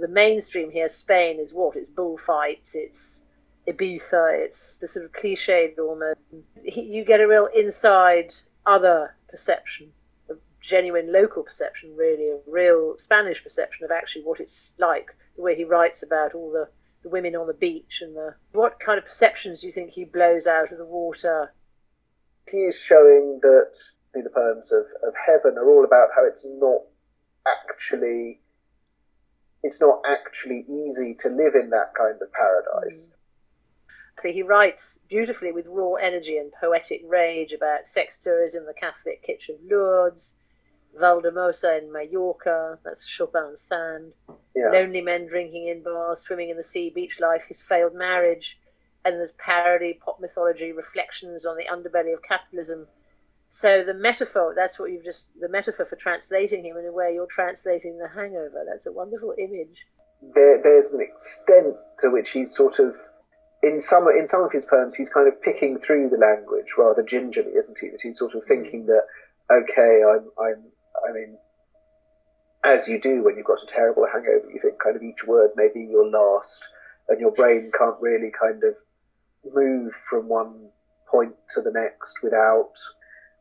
The 0.00 0.08
mainstream 0.08 0.70
here, 0.70 0.88
Spain, 0.88 1.38
is 1.38 1.52
what? 1.52 1.76
It's 1.76 1.88
bullfights, 1.88 2.74
it's 2.74 3.20
Ibiza, 3.68 4.44
it's 4.44 4.76
the 4.76 4.88
sort 4.88 5.04
of 5.04 5.12
cliched 5.12 5.78
almost. 5.78 6.18
You 6.64 7.04
get 7.04 7.20
a 7.20 7.28
real 7.28 7.48
inside 7.54 8.34
other 8.66 9.14
perception, 9.28 9.92
a 10.30 10.34
genuine 10.60 11.12
local 11.12 11.42
perception, 11.42 11.94
really, 11.96 12.30
a 12.30 12.38
real 12.46 12.96
Spanish 12.98 13.42
perception 13.42 13.84
of 13.84 13.90
actually 13.90 14.22
what 14.22 14.40
it's 14.40 14.72
like. 14.78 15.14
The 15.36 15.42
way 15.42 15.54
he 15.54 15.64
writes 15.64 16.02
about 16.02 16.34
all 16.34 16.50
the, 16.50 16.68
the 17.02 17.08
women 17.08 17.36
on 17.36 17.46
the 17.46 17.54
beach 17.54 18.00
and 18.00 18.16
the 18.16 18.34
what 18.52 18.80
kind 18.80 18.98
of 18.98 19.04
perceptions 19.04 19.60
do 19.60 19.66
you 19.66 19.72
think 19.72 19.90
he 19.90 20.04
blows 20.04 20.46
out 20.46 20.72
of 20.72 20.78
the 20.78 20.84
water? 20.84 21.52
He's 22.50 22.78
showing 22.78 23.38
that 23.42 23.72
the 24.14 24.30
poems 24.30 24.72
of, 24.72 24.84
of 25.06 25.14
heaven 25.26 25.56
are 25.56 25.68
all 25.68 25.84
about 25.84 26.08
how 26.14 26.26
it's 26.26 26.44
not 26.46 26.80
actually 27.46 28.40
it's 29.62 29.80
not 29.80 30.00
actually 30.06 30.64
easy 30.68 31.14
to 31.20 31.28
live 31.28 31.54
in 31.54 31.70
that 31.70 31.92
kind 31.96 32.20
of 32.20 32.32
paradise. 32.32 33.06
Mm 33.06 33.12
he 34.30 34.42
writes 34.42 34.98
beautifully 35.08 35.52
with 35.52 35.66
raw 35.66 35.94
energy 35.94 36.36
and 36.36 36.52
poetic 36.52 37.02
rage 37.06 37.52
about 37.52 37.88
sex 37.88 38.18
tourism, 38.18 38.64
the 38.66 38.74
Catholic 38.74 39.22
kitchen 39.22 39.56
of 39.56 39.60
Lourdes, 39.70 40.34
Valldemossa 41.00 41.78
in 41.78 41.90
Mallorca, 41.90 42.78
that's 42.84 43.06
Chopin's 43.06 43.60
sand, 43.60 44.12
yeah. 44.54 44.68
lonely 44.70 45.00
men 45.00 45.26
drinking 45.26 45.68
in 45.68 45.82
bars, 45.82 46.20
swimming 46.20 46.50
in 46.50 46.56
the 46.56 46.62
sea, 46.62 46.90
beach 46.90 47.18
life, 47.18 47.42
his 47.48 47.62
failed 47.62 47.94
marriage, 47.94 48.58
and 49.04 49.16
there's 49.16 49.32
parody, 49.38 49.98
pop 50.04 50.20
mythology, 50.20 50.72
reflections 50.72 51.44
on 51.44 51.56
the 51.56 51.64
underbelly 51.64 52.12
of 52.12 52.22
capitalism. 52.22 52.86
So 53.54 53.84
the 53.84 53.94
metaphor, 53.94 54.54
that's 54.56 54.78
what 54.78 54.90
you've 54.90 55.04
just, 55.04 55.26
the 55.38 55.48
metaphor 55.48 55.84
for 55.84 55.96
translating 55.96 56.64
him 56.64 56.78
in 56.78 56.86
a 56.86 56.92
way, 56.92 57.12
you're 57.12 57.26
translating 57.26 57.98
the 57.98 58.08
hangover. 58.08 58.64
That's 58.66 58.86
a 58.86 58.92
wonderful 58.92 59.34
image. 59.38 59.76
There, 60.34 60.60
there's 60.62 60.92
an 60.92 61.02
extent 61.02 61.76
to 61.98 62.10
which 62.10 62.30
he's 62.30 62.56
sort 62.56 62.78
of 62.78 62.96
in 63.62 63.78
some 63.78 64.08
in 64.08 64.26
some 64.26 64.42
of 64.42 64.50
his 64.52 64.64
poems, 64.64 64.94
he's 64.94 65.10
kind 65.10 65.28
of 65.28 65.40
picking 65.42 65.78
through 65.78 66.08
the 66.08 66.16
language 66.16 66.74
rather 66.78 67.02
gingerly, 67.02 67.52
isn't 67.52 67.78
he? 67.78 67.90
That 67.90 68.00
he's 68.02 68.18
sort 68.18 68.34
of 68.34 68.42
thinking 68.44 68.86
that, 68.86 69.02
okay, 69.52 70.02
I'm, 70.02 70.30
I'm, 70.42 70.64
I 71.08 71.12
mean, 71.12 71.36
as 72.64 72.88
you 72.88 72.98
do 73.00 73.22
when 73.22 73.36
you've 73.36 73.46
got 73.46 73.62
a 73.62 73.66
terrible 73.66 74.06
hangover, 74.10 74.50
you 74.50 74.60
think 74.60 74.82
kind 74.82 74.96
of 74.96 75.02
each 75.02 75.24
word 75.26 75.50
may 75.56 75.68
be 75.72 75.84
your 75.84 76.08
last, 76.08 76.66
and 77.08 77.20
your 77.20 77.32
brain 77.32 77.70
can't 77.78 78.00
really 78.00 78.32
kind 78.32 78.64
of 78.64 78.76
move 79.54 79.92
from 80.08 80.28
one 80.28 80.70
point 81.06 81.34
to 81.54 81.60
the 81.60 81.70
next 81.70 82.22
without 82.22 82.72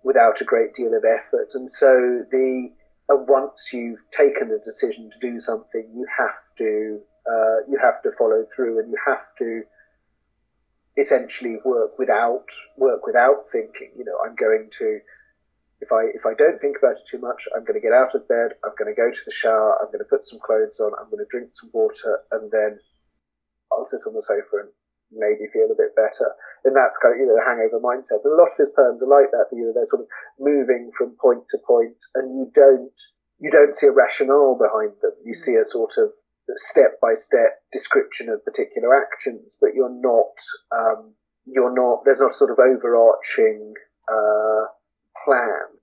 without 0.04 0.42
a 0.42 0.46
great 0.46 0.74
deal 0.74 0.94
of 0.94 1.04
effort. 1.06 1.50
And 1.54 1.70
so 1.70 2.26
the 2.32 2.72
and 3.10 3.28
once 3.28 3.70
you've 3.74 4.04
taken 4.12 4.52
a 4.52 4.64
decision 4.64 5.10
to 5.12 5.20
do 5.20 5.40
something, 5.40 5.86
you 5.94 6.06
have 6.18 6.40
to 6.58 7.00
uh, 7.30 7.58
you 7.70 7.78
have 7.82 8.02
to 8.04 8.12
follow 8.18 8.44
through, 8.56 8.80
and 8.80 8.90
you 8.90 8.98
have 9.06 9.26
to 9.40 9.64
essentially 10.98 11.58
work 11.64 11.98
without 11.98 12.46
work 12.78 13.06
without 13.06 13.46
thinking. 13.52 13.92
You 13.98 14.06
know, 14.06 14.18
I'm 14.26 14.36
going 14.36 14.70
to 14.80 15.00
if 15.82 15.92
I 15.92 16.06
if 16.14 16.26
I 16.26 16.34
don't 16.34 16.60
think 16.62 16.78
about 16.78 16.98
it 16.98 17.08
too 17.10 17.20
much, 17.20 17.48
I'm 17.56 17.66
going 17.66 17.80
to 17.80 17.86
get 17.86 17.94
out 17.94 18.16
of 18.16 18.28
bed. 18.28 18.54
I'm 18.64 18.76
going 18.78 18.94
to 18.94 19.00
go 19.00 19.12
to 19.12 19.26
the 19.26 19.32
shower. 19.32 19.78
I'm 19.82 19.88
going 19.88 20.00
to 20.00 20.10
put 20.10 20.24
some 20.24 20.40
clothes 20.40 20.80
on. 20.80 20.94
I'm 21.00 21.10
going 21.10 21.26
to 21.26 21.30
drink 21.30 21.50
some 21.54 21.70
water, 21.74 22.22
and 22.32 22.52
then 22.52 22.80
I'll 23.72 23.86
sit 23.86 24.02
on 24.08 24.14
the 24.14 24.22
sofa 24.22 24.66
and 24.66 24.70
maybe 25.12 25.52
feel 25.52 25.70
a 25.72 25.78
bit 25.78 25.96
better. 25.96 26.34
And 26.64 26.76
that's 26.76 26.98
kind 26.98 27.16
of 27.16 27.20
you 27.20 27.28
know 27.28 27.36
the 27.36 27.46
hangover 27.46 27.80
mindset. 27.80 28.24
And 28.24 28.34
a 28.34 28.40
lot 28.40 28.52
of 28.52 28.58
his 28.58 28.72
poems 28.76 29.04
are 29.04 29.12
like 29.12 29.32
that. 29.32 29.52
You 29.52 29.70
know, 29.70 29.74
they're 29.76 29.88
sort 29.88 30.04
of 30.04 30.10
moving 30.40 30.92
from 30.98 31.16
point 31.20 31.46
to 31.52 31.58
point, 31.62 32.00
and 32.16 32.32
you 32.38 32.52
don't 32.54 32.98
you 33.40 33.52
don't 33.52 33.76
see 33.76 33.88
a 33.88 33.92
rationale 33.92 34.56
behind 34.56 34.94
them. 35.02 35.14
You 35.26 35.34
see 35.34 35.56
a 35.56 35.66
sort 35.66 35.98
of 35.98 36.14
step 36.56 37.00
by 37.02 37.14
step 37.14 37.62
description 37.72 38.30
of 38.30 38.44
particular 38.46 38.96
actions, 38.96 39.58
but 39.60 39.74
you're 39.74 39.94
not 39.94 40.36
um, 40.72 41.14
you're 41.46 41.74
not 41.74 42.06
there's 42.06 42.20
not 42.20 42.32
a 42.32 42.38
sort 42.38 42.52
of 42.52 42.60
overarching 42.60 43.74
uh, 44.08 44.66
plan. 45.26 45.74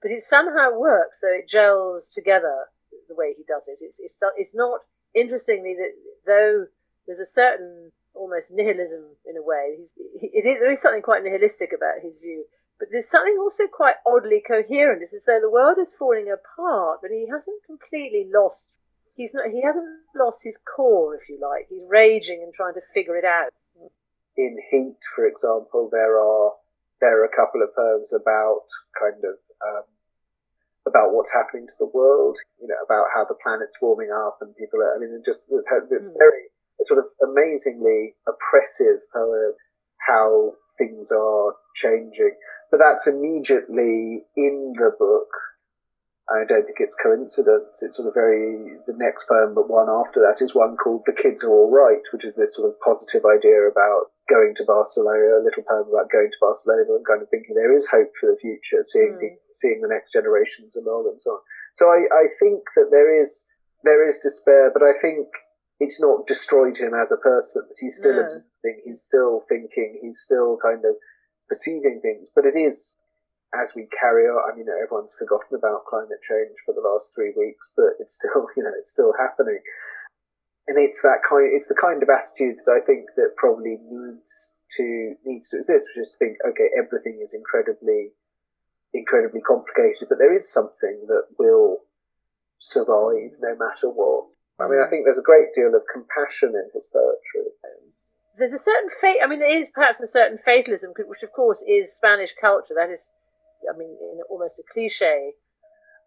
But 0.00 0.12
it 0.12 0.22
somehow 0.22 0.78
works, 0.78 1.16
though 1.20 1.34
it 1.34 1.48
gels 1.48 2.06
together 2.14 2.66
the 3.08 3.14
way 3.14 3.34
he 3.36 3.44
does 3.48 3.62
it. 3.66 3.78
It's 3.80 3.96
it's, 3.98 4.16
it's 4.36 4.54
not 4.54 4.80
interestingly 5.14 5.74
that 5.74 5.92
though 6.26 6.66
there's 7.06 7.20
a 7.20 7.26
certain 7.26 7.90
almost 8.18 8.50
nihilism 8.50 9.04
in 9.24 9.36
a 9.36 9.42
way. 9.42 9.78
It 10.20 10.44
is, 10.44 10.58
there 10.58 10.72
is 10.72 10.82
something 10.82 11.02
quite 11.02 11.22
nihilistic 11.22 11.70
about 11.72 12.02
his 12.02 12.18
view, 12.20 12.44
but 12.78 12.88
there's 12.90 13.08
something 13.08 13.38
also 13.40 13.70
quite 13.70 13.96
oddly 14.04 14.42
coherent. 14.42 15.02
It's 15.02 15.14
as 15.14 15.22
though 15.26 15.40
the 15.40 15.50
world 15.50 15.78
is 15.78 15.94
falling 15.96 16.26
apart, 16.26 17.00
but 17.02 17.10
he 17.10 17.26
hasn't 17.30 17.62
completely 17.64 18.26
lost 18.26 18.66
he's 19.18 19.34
not 19.34 19.50
he 19.50 19.60
hasn't 19.60 20.06
lost 20.16 20.40
his 20.40 20.56
core, 20.64 21.18
if 21.18 21.28
you 21.28 21.36
like. 21.42 21.66
He's 21.68 21.84
raging 21.90 22.40
and 22.40 22.54
trying 22.54 22.78
to 22.78 22.84
figure 22.94 23.18
it 23.18 23.26
out. 23.26 23.50
In 24.38 24.56
Heat, 24.70 25.02
for 25.14 25.26
example, 25.26 25.90
there 25.90 26.16
are 26.16 26.54
there 27.02 27.20
are 27.20 27.26
a 27.26 27.36
couple 27.36 27.60
of 27.60 27.74
poems 27.74 28.14
about 28.14 28.70
kind 28.94 29.20
of 29.26 29.36
um, 29.60 29.86
about 30.86 31.12
what's 31.12 31.34
happening 31.34 31.66
to 31.66 31.78
the 31.78 31.90
world. 31.90 32.38
You 32.62 32.70
know, 32.70 32.78
about 32.80 33.10
how 33.12 33.26
the 33.26 33.36
planet's 33.42 33.76
warming 33.82 34.14
up 34.14 34.38
and 34.40 34.56
people 34.56 34.80
are. 34.80 34.94
I 34.94 34.98
mean, 35.02 35.10
it 35.12 35.26
just 35.26 35.50
it's, 35.50 35.66
it's 35.90 36.08
mm. 36.08 36.16
very 36.16 36.54
sort 36.84 36.98
of 36.98 37.06
amazingly 37.22 38.14
oppressive 38.26 39.02
poem 39.12 39.54
how 40.06 40.52
things 40.78 41.10
are 41.10 41.54
changing. 41.74 42.34
But 42.70 42.78
that's 42.78 43.06
immediately 43.06 44.24
in 44.36 44.74
the 44.76 44.90
book 44.98 45.28
I 46.28 46.44
don't 46.44 46.68
think 46.68 46.76
it's 46.76 46.96
coincidence. 47.00 47.80
It's 47.80 47.96
sort 47.96 48.08
of 48.08 48.12
very 48.12 48.76
the 48.84 48.92
next 49.00 49.24
poem, 49.28 49.56
but 49.56 49.72
one 49.72 49.88
after 49.88 50.20
that 50.20 50.44
is 50.44 50.54
one 50.54 50.76
called 50.76 51.08
"The 51.08 51.16
Kids 51.16 51.42
Are 51.42 51.50
All 51.50 51.72
Right," 51.72 52.04
which 52.12 52.24
is 52.24 52.36
this 52.36 52.54
sort 52.54 52.68
of 52.68 52.80
positive 52.84 53.24
idea 53.24 53.64
about 53.64 54.12
going 54.28 54.52
to 54.60 54.68
Barcelona. 54.68 55.40
A 55.40 55.44
little 55.44 55.64
poem 55.64 55.88
about 55.88 56.12
going 56.12 56.28
to 56.28 56.40
Barcelona 56.44 56.84
and 56.84 57.06
kind 57.08 57.24
of 57.24 57.32
thinking 57.32 57.56
there 57.56 57.72
is 57.72 57.88
hope 57.88 58.12
for 58.20 58.28
the 58.28 58.36
future, 58.36 58.84
seeing 58.84 59.16
mm. 59.16 59.20
the, 59.24 59.30
seeing 59.56 59.80
the 59.80 59.88
next 59.88 60.12
generations 60.12 60.76
along 60.76 61.08
and 61.08 61.20
so 61.20 61.40
on. 61.40 61.40
So 61.72 61.88
I, 61.88 62.04
I 62.12 62.24
think 62.36 62.60
that 62.76 62.92
there 62.92 63.08
is 63.08 63.48
there 63.82 64.04
is 64.04 64.20
despair, 64.20 64.68
but 64.68 64.84
I 64.84 65.00
think 65.00 65.32
it's 65.80 66.00
not 66.00 66.26
destroyed 66.26 66.76
him 66.76 66.92
as 66.94 67.12
a 67.12 67.16
person. 67.16 67.62
He's 67.80 67.96
still 67.96 68.14
no. 68.14 68.42
he's 68.84 69.02
still 69.06 69.44
thinking, 69.48 70.00
he's 70.02 70.20
still 70.20 70.58
kind 70.62 70.84
of 70.84 70.94
perceiving 71.48 72.00
things, 72.02 72.28
but 72.34 72.44
it 72.44 72.58
is 72.58 72.96
as 73.56 73.72
we 73.74 73.88
carry 73.88 74.28
on, 74.28 74.44
I 74.44 74.56
mean, 74.56 74.66
everyone's 74.68 75.16
forgotten 75.16 75.56
about 75.56 75.88
climate 75.88 76.20
change 76.28 76.52
for 76.66 76.74
the 76.74 76.84
last 76.84 77.12
three 77.14 77.32
weeks, 77.36 77.70
but 77.76 77.96
it's 77.98 78.16
still, 78.16 78.46
you 78.56 78.62
know, 78.62 78.72
it's 78.76 78.90
still 78.90 79.12
happening. 79.18 79.60
And 80.66 80.76
it's 80.76 81.00
that 81.00 81.24
kind, 81.24 81.48
it's 81.48 81.68
the 81.68 81.78
kind 81.80 82.02
of 82.02 82.12
attitude 82.12 82.60
that 82.66 82.76
I 82.76 82.84
think 82.84 83.08
that 83.16 83.40
probably 83.40 83.80
needs 83.80 84.52
to 84.76 85.14
needs 85.24 85.48
to 85.48 85.58
exist, 85.64 85.88
which 85.96 86.04
is 86.04 86.12
to 86.12 86.18
think, 86.18 86.36
okay, 86.44 86.68
everything 86.76 87.20
is 87.24 87.32
incredibly, 87.32 88.12
incredibly 88.92 89.40
complicated, 89.40 90.12
but 90.12 90.18
there 90.18 90.36
is 90.36 90.52
something 90.52 91.08
that 91.08 91.32
will 91.38 91.88
survive 92.58 93.32
no 93.40 93.56
matter 93.56 93.88
what. 93.88 94.28
I 94.58 94.66
mean, 94.66 94.82
I 94.82 94.90
think 94.90 95.04
there's 95.04 95.18
a 95.18 95.22
great 95.22 95.54
deal 95.54 95.74
of 95.74 95.82
compassion 95.92 96.50
in 96.50 96.66
his 96.74 96.86
poetry. 96.92 97.46
There's 98.38 98.52
a 98.52 98.58
certain 98.58 98.90
fate. 99.00 99.18
I 99.22 99.26
mean, 99.26 99.40
there 99.40 99.62
is 99.62 99.68
perhaps 99.74 100.00
a 100.00 100.06
certain 100.06 100.38
fatalism, 100.44 100.94
which 100.94 101.22
of 101.22 101.32
course 101.32 101.58
is 101.66 101.94
Spanish 101.94 102.30
culture. 102.40 102.74
That 102.74 102.90
is 102.90 103.02
I 103.66 103.76
mean, 103.76 103.90
in 103.90 104.22
almost 104.30 104.58
a 104.58 104.66
cliche. 104.72 105.34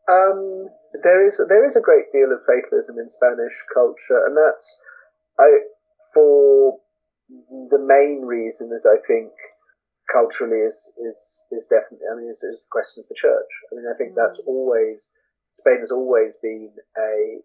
Um, 0.10 0.70
there 1.04 1.28
is 1.28 1.40
there 1.48 1.66
is 1.66 1.76
a 1.76 1.82
great 1.82 2.12
deal 2.12 2.32
of 2.32 2.46
fatalism 2.48 2.98
in 2.98 3.10
Spanish 3.10 3.64
culture, 3.74 4.26
and 4.26 4.36
that's 4.36 4.80
I 5.40 5.68
for 6.14 6.80
the 7.30 7.80
main 7.80 8.26
reason 8.26 8.72
is 8.74 8.86
I 8.86 9.00
think 9.06 9.32
culturally 10.12 10.64
is 10.64 10.92
is 11.00 11.44
is 11.52 11.68
definitely 11.70 12.08
I 12.12 12.16
mean 12.16 12.30
is, 12.30 12.44
is 12.44 12.64
the 12.64 12.72
question 12.72 13.04
of 13.04 13.10
the 13.10 13.16
church. 13.16 13.52
I 13.72 13.76
mean 13.76 13.86
I 13.88 13.96
think 13.98 14.14
mm. 14.14 14.16
that's 14.18 14.40
always 14.46 15.10
Spain 15.54 15.80
has 15.80 15.92
always 15.92 16.36
been 16.42 16.74
a 16.98 17.40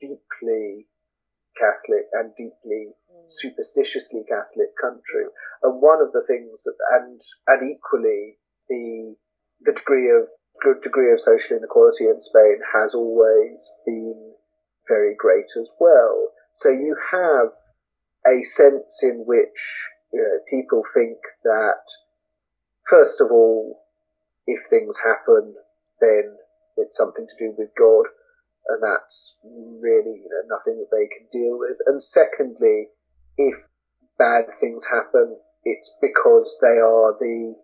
deeply 0.00 0.86
Catholic 1.56 2.06
and 2.12 2.32
deeply 2.36 2.94
mm. 3.10 3.24
superstitiously 3.28 4.24
Catholic 4.28 4.72
country, 4.80 5.28
and 5.62 5.82
one 5.82 6.00
of 6.00 6.12
the 6.12 6.24
things 6.26 6.62
that 6.64 6.76
and 6.92 7.20
and 7.46 7.70
equally 7.70 8.38
the 8.68 9.16
the 9.60 9.72
degree 9.72 10.10
of 10.10 10.28
degree 10.82 11.12
of 11.12 11.20
social 11.20 11.56
inequality 11.56 12.04
in 12.04 12.20
Spain 12.20 12.58
has 12.74 12.94
always 12.94 13.72
been 13.86 14.32
very 14.88 15.14
great 15.16 15.50
as 15.58 15.70
well. 15.78 16.28
So 16.52 16.70
you 16.70 16.96
have 17.12 17.52
a 18.26 18.42
sense 18.42 19.00
in 19.02 19.24
which 19.26 19.88
you 20.12 20.20
know, 20.20 20.38
people 20.50 20.82
think 20.94 21.18
that, 21.44 21.84
first 22.88 23.20
of 23.20 23.30
all, 23.30 23.80
if 24.46 24.68
things 24.68 24.96
happen, 24.98 25.54
then 26.00 26.36
it's 26.76 26.96
something 26.96 27.26
to 27.26 27.38
do 27.38 27.54
with 27.56 27.70
God, 27.78 28.06
and 28.70 28.82
that's 28.82 29.36
really 29.42 30.22
you 30.22 30.30
know, 30.30 30.56
nothing 30.56 30.78
that 30.78 30.94
they 30.94 31.10
can 31.10 31.26
deal 31.30 31.58
with. 31.58 31.76
And 31.86 32.02
secondly, 32.02 32.88
if 33.36 33.56
bad 34.18 34.46
things 34.60 34.84
happen, 34.86 35.36
it's 35.64 35.92
because 36.00 36.56
they 36.62 36.78
are 36.78 37.16
the 37.18 37.54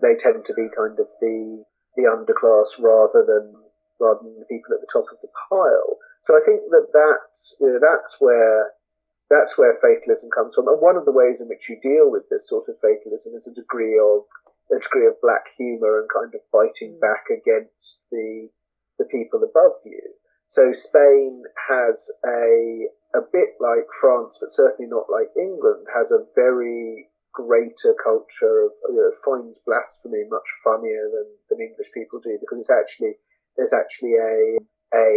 they 0.00 0.14
tend 0.14 0.44
to 0.44 0.54
be 0.54 0.68
kind 0.74 0.98
of 0.98 1.06
the 1.20 1.64
the 1.96 2.06
underclass 2.06 2.78
rather 2.78 3.24
than 3.26 3.54
rather 4.00 4.22
than 4.22 4.38
the 4.38 4.50
people 4.50 4.74
at 4.74 4.80
the 4.80 4.92
top 4.92 5.06
of 5.10 5.18
the 5.22 5.32
pile. 5.50 5.98
So 6.22 6.34
I 6.34 6.42
think 6.44 6.70
that 6.70 6.90
that's 6.92 7.56
you 7.60 7.66
know, 7.66 7.80
that's 7.80 8.16
where 8.20 8.72
that's 9.30 9.58
where 9.58 9.76
fatalism 9.80 10.30
comes 10.30 10.54
from. 10.54 10.68
And 10.68 10.80
one 10.80 10.96
of 10.96 11.04
the 11.04 11.12
ways 11.12 11.40
in 11.40 11.48
which 11.48 11.68
you 11.68 11.76
deal 11.82 12.10
with 12.10 12.24
this 12.30 12.48
sort 12.48 12.68
of 12.68 12.80
fatalism 12.80 13.34
is 13.34 13.46
a 13.46 13.54
degree 13.54 13.98
of 14.00 14.24
a 14.72 14.80
degree 14.80 15.06
of 15.06 15.20
black 15.20 15.52
humour 15.56 16.00
and 16.00 16.08
kind 16.08 16.32
of 16.34 16.40
fighting 16.52 16.96
mm. 16.96 17.00
back 17.00 17.28
against 17.32 18.00
the 18.10 18.48
the 18.98 19.04
people 19.06 19.40
above 19.42 19.78
you. 19.84 20.02
So 20.48 20.72
Spain 20.72 21.44
has 21.68 22.08
a 22.24 22.88
a 23.12 23.20
bit 23.20 23.60
like 23.60 23.84
France, 24.00 24.38
but 24.40 24.50
certainly 24.50 24.88
not 24.88 25.12
like 25.12 25.28
England, 25.36 25.86
has 25.94 26.10
a 26.10 26.24
very 26.34 27.08
greater 27.32 27.94
culture 28.02 28.64
of 28.64 28.72
you 28.88 28.96
know, 28.96 29.12
finds 29.24 29.60
blasphemy 29.64 30.24
much 30.28 30.48
funnier 30.64 31.08
than, 31.12 31.28
than 31.48 31.60
English 31.60 31.92
people 31.92 32.18
do 32.18 32.38
because 32.40 32.58
it's 32.58 32.72
actually 32.72 33.20
there's 33.56 33.76
actually 33.76 34.16
a 34.16 34.56
a 34.96 35.08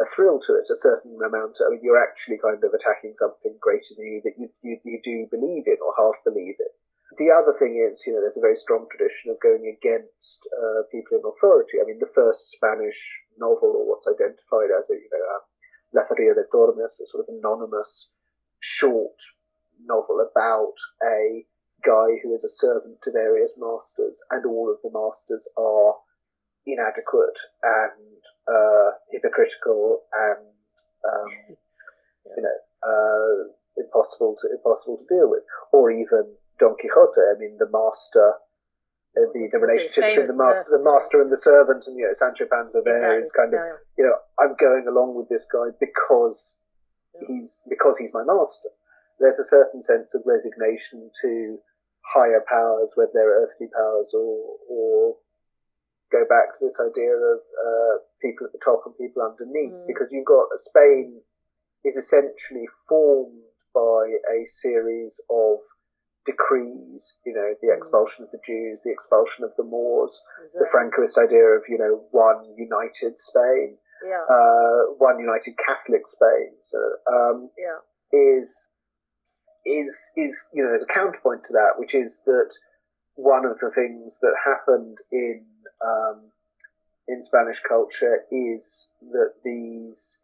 a 0.00 0.06
thrill 0.16 0.40
to 0.40 0.56
it, 0.56 0.72
a 0.72 0.80
certain 0.80 1.12
amount. 1.20 1.60
I 1.60 1.68
mean, 1.68 1.80
you're 1.84 2.02
actually 2.02 2.40
kind 2.40 2.64
of 2.64 2.72
attacking 2.72 3.12
something 3.14 3.54
greater 3.60 3.92
than 3.96 4.06
you 4.06 4.20
that 4.24 4.40
you, 4.40 4.48
you, 4.64 4.80
you 4.82 4.98
do 5.04 5.28
believe 5.30 5.68
in 5.68 5.76
or 5.84 5.92
half 5.92 6.16
believe 6.24 6.56
in. 6.58 6.72
The 7.18 7.30
other 7.30 7.52
thing 7.58 7.76
is, 7.76 8.04
you 8.06 8.14
know, 8.14 8.20
there's 8.20 8.36
a 8.36 8.44
very 8.44 8.56
strong 8.56 8.86
tradition 8.88 9.30
of 9.30 9.40
going 9.40 9.68
against 9.68 10.48
uh, 10.48 10.88
people 10.90 11.18
in 11.18 11.24
authority. 11.28 11.76
I 11.76 11.84
mean, 11.84 12.00
the 12.00 12.14
first 12.14 12.52
Spanish 12.52 13.20
novel, 13.36 13.76
or 13.76 13.84
what's 13.84 14.08
identified 14.08 14.72
as 14.72 14.88
a, 14.88 14.96
you 14.96 15.10
know, 15.12 15.24
um, 15.36 15.44
Lazarillo 15.92 16.34
de 16.34 16.48
Tormes, 16.50 16.96
a 17.00 17.06
sort 17.06 17.28
of 17.28 17.34
anonymous 17.34 18.08
short 18.60 19.20
novel 19.84 20.24
about 20.24 20.78
a 21.04 21.44
guy 21.84 22.16
who 22.22 22.34
is 22.34 22.44
a 22.44 22.48
servant 22.48 22.96
to 23.02 23.12
various 23.12 23.54
masters, 23.58 24.16
and 24.30 24.46
all 24.46 24.72
of 24.72 24.80
the 24.82 24.90
masters 24.92 25.46
are 25.58 25.96
inadequate 26.66 27.38
and 27.62 28.22
uh, 28.48 28.90
hypocritical 29.10 30.02
and 30.12 30.46
um, 31.04 31.56
you 32.36 32.42
know 32.42 32.58
uh, 32.86 33.50
impossible 33.76 34.36
to 34.40 34.48
impossible 34.48 34.96
to 34.96 35.06
deal 35.14 35.28
with, 35.28 35.42
or 35.72 35.90
even 35.90 36.36
Don 36.62 36.78
Quixote. 36.78 37.18
I 37.18 37.34
mean, 37.42 37.58
the 37.58 37.66
master, 37.66 38.38
uh, 39.18 39.26
the, 39.34 39.50
the 39.50 39.58
relationship 39.58 40.14
between 40.14 40.30
the 40.30 40.38
master, 40.38 40.70
the 40.70 40.86
master 40.86 41.18
and 41.18 41.34
the 41.34 41.36
servant, 41.36 41.90
and 41.90 41.98
you 41.98 42.06
know, 42.06 42.14
Sancho 42.14 42.46
Panza 42.46 42.78
there 42.86 43.18
exactly. 43.18 43.26
is 43.26 43.32
kind 43.34 43.52
of, 43.58 43.62
you 43.98 44.06
know, 44.06 44.14
I'm 44.38 44.54
going 44.54 44.86
along 44.86 45.18
with 45.18 45.26
this 45.26 45.42
guy 45.50 45.74
because 45.82 46.62
he's 47.26 47.66
because 47.66 47.98
he's 47.98 48.14
my 48.14 48.22
master. 48.22 48.70
There's 49.18 49.42
a 49.42 49.50
certain 49.50 49.82
sense 49.82 50.14
of 50.14 50.22
resignation 50.22 51.10
to 51.26 51.58
higher 52.06 52.46
powers, 52.46 52.94
whether 52.94 53.10
they're 53.12 53.42
earthly 53.42 53.66
powers 53.74 54.14
or 54.14 54.62
or 54.70 55.18
go 56.14 56.22
back 56.30 56.54
to 56.54 56.62
this 56.62 56.78
idea 56.78 57.10
of 57.10 57.42
uh, 57.42 57.94
people 58.22 58.46
at 58.46 58.52
the 58.54 58.62
top 58.62 58.86
and 58.86 58.94
people 58.94 59.26
underneath, 59.26 59.74
mm. 59.74 59.86
because 59.90 60.14
you've 60.14 60.30
got 60.30 60.46
Spain 60.56 61.18
is 61.82 61.96
essentially 61.96 62.70
formed 62.86 63.42
by 63.74 64.14
a 64.30 64.46
series 64.46 65.18
of 65.30 65.58
decrees, 66.24 67.14
you 67.26 67.34
know, 67.34 67.54
the 67.60 67.68
mm. 67.68 67.76
expulsion 67.76 68.24
of 68.24 68.30
the 68.30 68.40
Jews, 68.44 68.82
the 68.84 68.92
expulsion 68.92 69.44
of 69.44 69.50
the 69.56 69.64
Moors, 69.64 70.20
exactly. 70.44 70.60
the 70.60 70.68
Francoist 70.70 71.22
idea 71.22 71.44
of, 71.56 71.62
you 71.68 71.78
know, 71.78 72.04
one 72.10 72.44
united 72.56 73.18
Spain, 73.18 73.76
yeah. 74.06 74.22
uh, 74.30 74.94
one 74.98 75.18
united 75.18 75.54
Catholic 75.58 76.06
Spain, 76.06 76.52
so, 76.62 76.78
um, 77.12 77.50
yeah. 77.58 77.80
is 78.12 78.68
is 79.64 80.10
is 80.16 80.48
you 80.52 80.62
know 80.62 80.70
there's 80.70 80.82
a 80.82 80.92
counterpoint 80.92 81.44
to 81.44 81.52
that, 81.52 81.74
which 81.78 81.94
is 81.94 82.22
that 82.26 82.50
one 83.14 83.44
of 83.44 83.58
the 83.58 83.70
things 83.70 84.18
that 84.20 84.34
happened 84.44 84.98
in 85.10 85.44
um, 85.84 86.20
in 87.08 87.22
Spanish 87.22 87.60
culture 87.66 88.24
is 88.30 88.88
that 89.12 89.34
these 89.44 90.18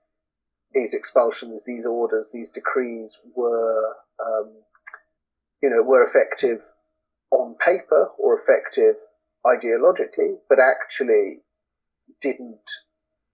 these 0.74 0.92
expulsions, 0.92 1.62
these 1.66 1.86
orders, 1.86 2.28
these 2.32 2.50
decrees 2.50 3.18
were 3.34 3.94
um, 4.24 4.52
you 5.62 5.70
know, 5.70 5.82
were 5.82 6.06
effective 6.06 6.60
on 7.30 7.56
paper 7.64 8.10
or 8.18 8.40
effective 8.40 8.96
ideologically, 9.44 10.36
but 10.48 10.58
actually 10.58 11.40
didn't. 12.20 12.60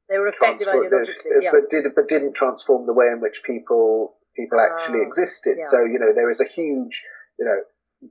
They 0.09 0.19
were 0.19 0.29
effective 0.29 0.69
ideologically, 0.69 1.43
yeah. 1.43 1.51
but 1.53 1.71
did 1.71 1.85
but 1.95 2.09
didn't 2.09 2.35
transform 2.35 2.87
the 2.87 2.93
way 2.93 3.07
in 3.07 3.21
which 3.21 3.43
people 3.45 4.17
people 4.37 4.59
uh, 4.59 4.63
actually 4.63 5.03
existed. 5.03 5.57
Yeah. 5.59 5.71
So 5.71 5.85
you 5.85 5.99
know, 5.99 6.13
there 6.15 6.31
is 6.31 6.41
a 6.41 6.49
huge, 6.49 7.03
you 7.39 7.45
know, 7.45 7.61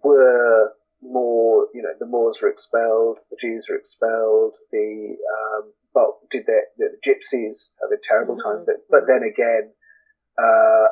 were 0.03 0.73
more, 1.01 1.67
you 1.73 1.81
know, 1.81 1.93
the 1.99 2.05
Moors 2.05 2.39
were 2.41 2.49
expelled, 2.49 3.19
the 3.29 3.37
Jews 3.39 3.67
were 3.69 3.75
expelled, 3.75 4.55
the 4.71 5.15
um, 5.19 5.73
but 5.93 6.29
did 6.31 6.45
the, 6.47 6.61
the 6.77 6.89
gypsies 7.05 7.67
have 7.81 7.91
a 7.91 8.01
terrible 8.01 8.35
mm-hmm. 8.35 8.57
time? 8.57 8.65
But 8.65 8.87
but 8.89 9.01
then 9.07 9.21
again, 9.23 9.71
uh, 10.41 10.87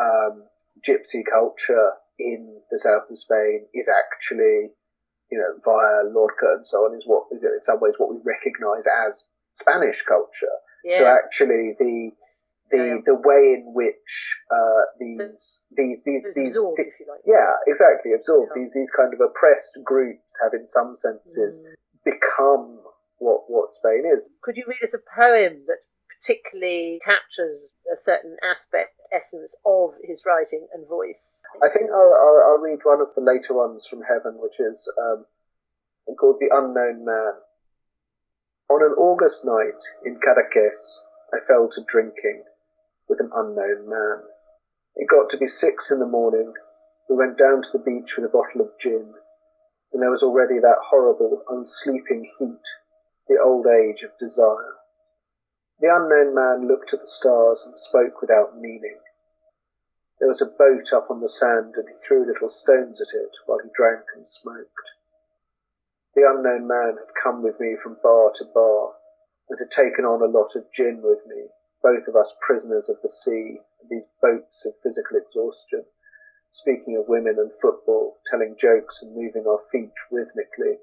um, 0.00 0.44
gypsy 0.86 1.22
culture 1.28 1.92
in 2.18 2.60
the 2.70 2.78
south 2.78 3.10
of 3.10 3.18
Spain 3.18 3.66
is 3.74 3.86
actually, 3.88 4.74
you 5.30 5.38
know, 5.38 5.56
via 5.64 6.10
Lorca 6.10 6.58
and 6.58 6.66
so 6.66 6.78
on, 6.88 6.96
is 6.96 7.04
what 7.06 7.24
is 7.32 7.42
in 7.42 7.62
some 7.62 7.80
ways 7.80 7.94
what 7.98 8.10
we 8.10 8.18
recognise 8.24 8.84
as 9.06 9.26
Spanish 9.54 10.02
culture. 10.02 10.58
Yeah. 10.84 10.98
So 10.98 11.04
actually, 11.06 11.74
the 11.78 12.10
the 12.70 12.76
yeah, 12.76 12.84
yeah. 12.84 13.00
the 13.06 13.14
way 13.14 13.56
in 13.56 13.72
which 13.74 14.12
uh, 14.50 14.82
these, 15.00 15.60
these 15.76 16.02
these 16.04 16.24
these 16.34 16.56
absorbed, 16.56 16.80
like. 17.08 17.24
yeah 17.24 17.56
exactly 17.66 18.12
absorbed 18.12 18.52
these 18.54 18.74
these 18.74 18.90
kind 18.90 19.12
of 19.14 19.20
oppressed 19.20 19.78
groups 19.84 20.36
have 20.42 20.52
in 20.52 20.66
some 20.66 20.94
senses 20.94 21.64
mm. 21.64 21.72
become 22.04 22.78
what 23.18 23.48
what 23.48 23.74
Spain 23.74 24.04
is. 24.04 24.30
Could 24.42 24.56
you 24.56 24.64
read 24.68 24.86
us 24.86 24.94
a 24.94 25.02
poem 25.16 25.64
that 25.66 25.80
particularly 26.20 27.00
captures 27.04 27.70
a 27.88 27.96
certain 28.04 28.36
aspect 28.42 28.97
essence 29.12 29.54
of 29.64 29.92
his 30.02 30.22
writing 30.26 30.66
and 30.72 30.86
voice? 30.88 31.38
I 31.62 31.68
think 31.68 31.90
I'll, 31.90 32.14
I'll, 32.14 32.42
I'll, 32.52 32.62
read 32.62 32.80
one 32.82 33.00
of 33.00 33.08
the 33.14 33.22
later 33.22 33.54
ones 33.54 33.86
from 33.88 34.02
Heaven, 34.02 34.38
which 34.38 34.60
is 34.60 34.88
um, 35.00 35.24
called 36.16 36.36
The 36.40 36.50
Unknown 36.52 37.04
Man. 37.04 37.34
On 38.70 38.82
an 38.82 38.92
August 38.98 39.44
night 39.44 39.80
in 40.04 40.20
Cadaqués, 40.20 41.00
I 41.32 41.38
fell 41.46 41.68
to 41.72 41.84
drinking 41.86 42.44
with 43.08 43.20
an 43.20 43.30
unknown 43.34 43.88
man. 43.88 44.24
It 44.96 45.08
got 45.08 45.30
to 45.30 45.38
be 45.38 45.46
six 45.46 45.90
in 45.90 46.00
the 46.00 46.06
morning. 46.06 46.52
We 47.08 47.16
went 47.16 47.38
down 47.38 47.62
to 47.62 47.68
the 47.72 47.78
beach 47.78 48.16
with 48.16 48.26
a 48.26 48.28
bottle 48.28 48.60
of 48.60 48.78
gin, 48.80 49.14
and 49.92 50.02
there 50.02 50.10
was 50.10 50.22
already 50.22 50.58
that 50.60 50.84
horrible, 50.90 51.42
unsleeping 51.48 52.28
heat, 52.38 52.66
the 53.28 53.38
old 53.42 53.66
age 53.66 54.02
of 54.02 54.18
desire. 54.18 54.77
The 55.80 55.94
unknown 55.94 56.34
man 56.34 56.66
looked 56.66 56.92
at 56.92 57.00
the 57.00 57.06
stars 57.06 57.62
and 57.64 57.78
spoke 57.78 58.20
without 58.20 58.58
meaning. 58.58 58.98
There 60.18 60.26
was 60.26 60.42
a 60.42 60.46
boat 60.46 60.92
up 60.92 61.08
on 61.08 61.20
the 61.20 61.28
sand, 61.28 61.76
and 61.76 61.88
he 61.88 61.94
threw 62.02 62.26
little 62.26 62.48
stones 62.48 63.00
at 63.00 63.14
it 63.14 63.30
while 63.46 63.60
he 63.60 63.70
drank 63.72 64.04
and 64.16 64.26
smoked. 64.26 64.90
The 66.16 66.28
unknown 66.28 66.66
man 66.66 66.96
had 66.98 67.14
come 67.14 67.44
with 67.44 67.60
me 67.60 67.76
from 67.76 67.98
bar 68.02 68.32
to 68.34 68.44
bar, 68.44 68.96
and 69.48 69.58
had 69.60 69.70
taken 69.70 70.04
on 70.04 70.20
a 70.20 70.26
lot 70.26 70.56
of 70.56 70.72
gin 70.72 71.00
with 71.00 71.24
me, 71.26 71.46
both 71.80 72.08
of 72.08 72.16
us 72.16 72.34
prisoners 72.40 72.88
of 72.88 73.00
the 73.00 73.08
sea, 73.08 73.60
these 73.88 74.08
boats 74.20 74.64
of 74.66 74.74
physical 74.82 75.16
exhaustion, 75.16 75.84
speaking 76.50 76.96
of 76.96 77.06
women 77.06 77.38
and 77.38 77.52
football, 77.62 78.18
telling 78.28 78.56
jokes 78.56 79.00
and 79.00 79.14
moving 79.14 79.46
our 79.46 79.62
feet 79.70 79.92
rhythmically, 80.10 80.78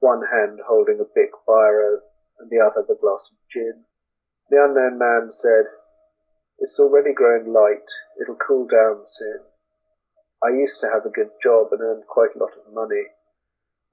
one 0.00 0.26
hand 0.26 0.60
holding 0.68 1.00
a 1.00 1.14
big 1.14 1.30
biro, 1.48 2.00
and 2.38 2.50
the 2.50 2.60
other 2.60 2.84
the 2.86 2.94
glass 2.94 3.30
of 3.32 3.38
gin. 3.50 3.86
The 4.50 4.62
unknown 4.62 4.98
man 4.98 5.32
said, 5.32 5.66
it's 6.58 6.78
already 6.78 7.12
growing 7.12 7.52
light. 7.52 7.88
It'll 8.20 8.36
cool 8.36 8.66
down 8.66 9.04
soon. 9.06 9.40
I 10.42 10.50
used 10.50 10.80
to 10.80 10.90
have 10.90 11.04
a 11.06 11.10
good 11.10 11.30
job 11.42 11.72
and 11.72 11.80
earned 11.80 12.06
quite 12.06 12.36
a 12.36 12.38
lot 12.38 12.52
of 12.52 12.72
money, 12.72 13.08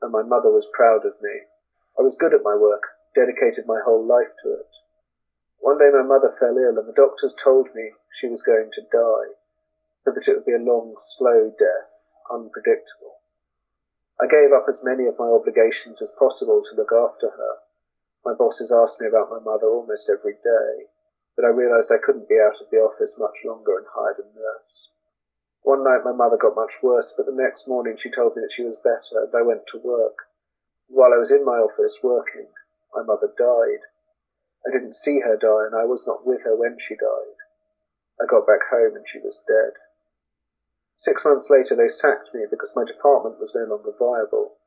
and 0.01 0.11
my 0.11 0.21
mother 0.21 0.51
was 0.51 0.67
proud 0.73 1.05
of 1.05 1.21
me. 1.21 1.47
I 1.97 2.01
was 2.01 2.17
good 2.19 2.33
at 2.33 2.43
my 2.43 2.55
work, 2.55 2.83
dedicated 3.15 3.65
my 3.65 3.79
whole 3.83 4.05
life 4.05 4.31
to 4.43 4.53
it. 4.53 4.69
One 5.59 5.77
day 5.77 5.89
my 5.91 6.03
mother 6.03 6.35
fell 6.39 6.57
ill, 6.57 6.77
and 6.77 6.87
the 6.87 6.93
doctors 6.93 7.35
told 7.41 7.73
me 7.73 7.91
she 8.19 8.27
was 8.27 8.41
going 8.41 8.69
to 8.73 8.81
die, 8.91 9.33
but 10.03 10.15
that 10.15 10.27
it 10.27 10.35
would 10.35 10.45
be 10.45 10.53
a 10.53 10.57
long, 10.57 10.95
slow 10.99 11.51
death, 11.57 11.89
unpredictable. 12.31 13.21
I 14.21 14.27
gave 14.27 14.51
up 14.51 14.65
as 14.69 14.83
many 14.83 15.07
of 15.07 15.17
my 15.17 15.27
obligations 15.27 16.01
as 16.01 16.11
possible 16.19 16.61
to 16.61 16.75
look 16.75 16.91
after 16.91 17.29
her. 17.29 17.53
My 18.25 18.33
bosses 18.33 18.71
asked 18.71 19.01
me 19.01 19.07
about 19.07 19.29
my 19.29 19.39
mother 19.39 19.67
almost 19.67 20.09
every 20.09 20.37
day 20.43 20.87
but 21.35 21.45
I 21.45 21.57
realised 21.57 21.91
I 21.91 21.97
couldn't 21.97 22.29
be 22.29 22.39
out 22.39 22.59
of 22.61 22.69
the 22.69 22.77
office 22.77 23.15
much 23.17 23.41
longer 23.45 23.77
and 23.77 23.87
hired 23.89 24.19
a 24.19 24.27
nurse. 24.35 24.89
One 25.63 25.83
night 25.83 26.03
my 26.03 26.11
mother 26.11 26.37
got 26.37 26.55
much 26.55 26.81
worse, 26.81 27.13
but 27.15 27.25
the 27.25 27.35
next 27.35 27.67
morning 27.67 27.95
she 27.97 28.11
told 28.11 28.35
me 28.35 28.41
that 28.41 28.51
she 28.51 28.63
was 28.63 28.77
better, 28.83 29.25
and 29.25 29.33
I 29.33 29.41
went 29.41 29.65
to 29.71 29.81
work. 29.81 30.29
While 30.87 31.13
I 31.13 31.17
was 31.17 31.31
in 31.31 31.45
my 31.45 31.57
office 31.57 31.97
working, 32.03 32.47
my 32.93 33.03
mother 33.03 33.31
died. 33.37 33.81
I 34.67 34.71
didn't 34.71 34.95
see 34.95 35.21
her 35.21 35.37
die, 35.37 35.65
and 35.65 35.75
I 35.75 35.85
was 35.85 36.05
not 36.05 36.25
with 36.25 36.41
her 36.43 36.55
when 36.55 36.77
she 36.77 36.95
died. 36.95 37.37
I 38.21 38.25
got 38.29 38.45
back 38.45 38.69
home 38.69 38.95
and 38.95 39.05
she 39.07 39.19
was 39.19 39.41
dead. 39.47 39.73
Six 40.95 41.25
months 41.25 41.49
later, 41.49 41.75
they 41.75 41.89
sacked 41.89 42.33
me 42.33 42.45
because 42.49 42.75
my 42.75 42.85
department 42.85 43.39
was 43.39 43.55
no 43.55 43.65
longer 43.65 43.93
viable. 43.97 44.60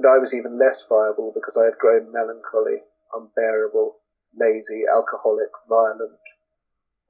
And 0.00 0.08
I 0.08 0.16
was 0.16 0.32
even 0.32 0.56
less 0.56 0.80
viable 0.88 1.28
because 1.28 1.60
I 1.60 1.68
had 1.68 1.76
grown 1.76 2.10
melancholy 2.10 2.80
unbearable, 3.12 4.00
lazy, 4.32 4.88
alcoholic, 4.88 5.52
violent. 5.68 6.16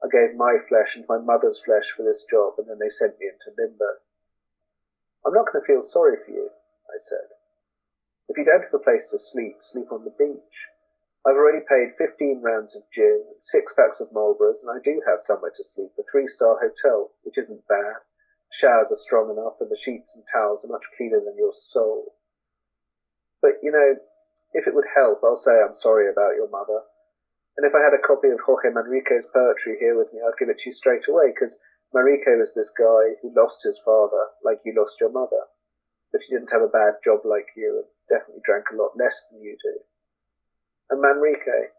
I 0.03 0.11
gave 0.11 0.35
my 0.35 0.59
flesh 0.67 0.97
and 0.99 1.07
my 1.07 1.17
mother's 1.17 1.63
flesh 1.63 1.87
for 1.95 2.03
this 2.03 2.27
job, 2.29 2.59
and 2.59 2.67
then 2.67 2.79
they 2.83 2.89
sent 2.89 3.15
me 3.17 3.31
into 3.31 3.55
limbo. 3.55 4.03
I'm 5.25 5.31
not 5.31 5.47
going 5.47 5.63
to 5.63 5.65
feel 5.65 5.81
sorry 5.81 6.17
for 6.19 6.31
you, 6.35 6.51
I 6.91 6.99
said. 6.99 7.31
If 8.27 8.35
you 8.35 8.43
don't 8.43 8.67
have 8.67 8.73
a 8.73 8.83
place 8.83 9.07
to 9.11 9.17
sleep, 9.17 9.63
sleep 9.63 9.87
on 9.89 10.03
the 10.03 10.11
beach. 10.19 10.67
I've 11.25 11.39
already 11.39 11.63
paid 11.63 11.95
15 11.95 12.41
rounds 12.43 12.75
of 12.75 12.83
gin, 12.91 13.23
six 13.39 13.71
packs 13.71 14.01
of 14.01 14.11
Marlboros, 14.11 14.67
and 14.67 14.67
I 14.67 14.83
do 14.83 14.99
have 15.07 15.23
somewhere 15.23 15.53
to 15.55 15.63
sleep, 15.63 15.95
a 15.97 16.03
three 16.11 16.27
star 16.27 16.59
hotel, 16.59 17.11
which 17.23 17.37
isn't 17.37 17.69
bad. 17.69 18.03
The 18.51 18.67
showers 18.67 18.91
are 18.91 18.99
strong 18.99 19.31
enough, 19.31 19.61
and 19.61 19.71
the 19.71 19.79
sheets 19.79 20.13
and 20.13 20.25
towels 20.27 20.65
are 20.65 20.75
much 20.75 20.91
cleaner 20.97 21.21
than 21.23 21.37
your 21.39 21.53
soul. 21.55 22.19
But, 23.41 23.57
you 23.63 23.71
know, 23.71 23.97
if 24.53 24.67
it 24.67 24.75
would 24.75 24.87
help, 24.95 25.21
I'll 25.23 25.35
say 25.35 25.57
I'm 25.57 25.73
sorry 25.73 26.09
about 26.09 26.37
your 26.37 26.49
mother. 26.49 26.85
And 27.57 27.67
if 27.67 27.75
I 27.75 27.83
had 27.83 27.97
a 27.97 28.05
copy 28.05 28.29
of 28.29 28.39
Jorge 28.45 28.69
Manrique's 28.69 29.27
poetry 29.33 29.77
here 29.79 29.97
with 29.97 30.13
me, 30.13 30.21
I'd 30.21 30.37
give 30.39 30.49
it 30.49 30.59
to 30.59 30.69
you 30.69 30.73
straight 30.73 31.07
away, 31.09 31.33
because 31.33 31.57
Manrique 31.93 32.39
was 32.39 32.53
this 32.53 32.71
guy 32.71 33.19
who 33.21 33.35
lost 33.35 33.63
his 33.63 33.81
father 33.83 34.31
like 34.43 34.61
you 34.63 34.73
lost 34.77 35.01
your 35.01 35.11
mother. 35.11 35.49
But 36.11 36.21
he 36.27 36.33
didn't 36.33 36.51
have 36.51 36.61
a 36.61 36.71
bad 36.71 37.03
job 37.03 37.25
like 37.25 37.47
you, 37.55 37.83
and 37.83 37.89
definitely 38.07 38.43
drank 38.45 38.71
a 38.71 38.75
lot 38.75 38.95
less 38.95 39.25
than 39.31 39.41
you 39.41 39.57
do. 39.59 39.79
And 40.89 41.03
Manrique, 41.03 41.71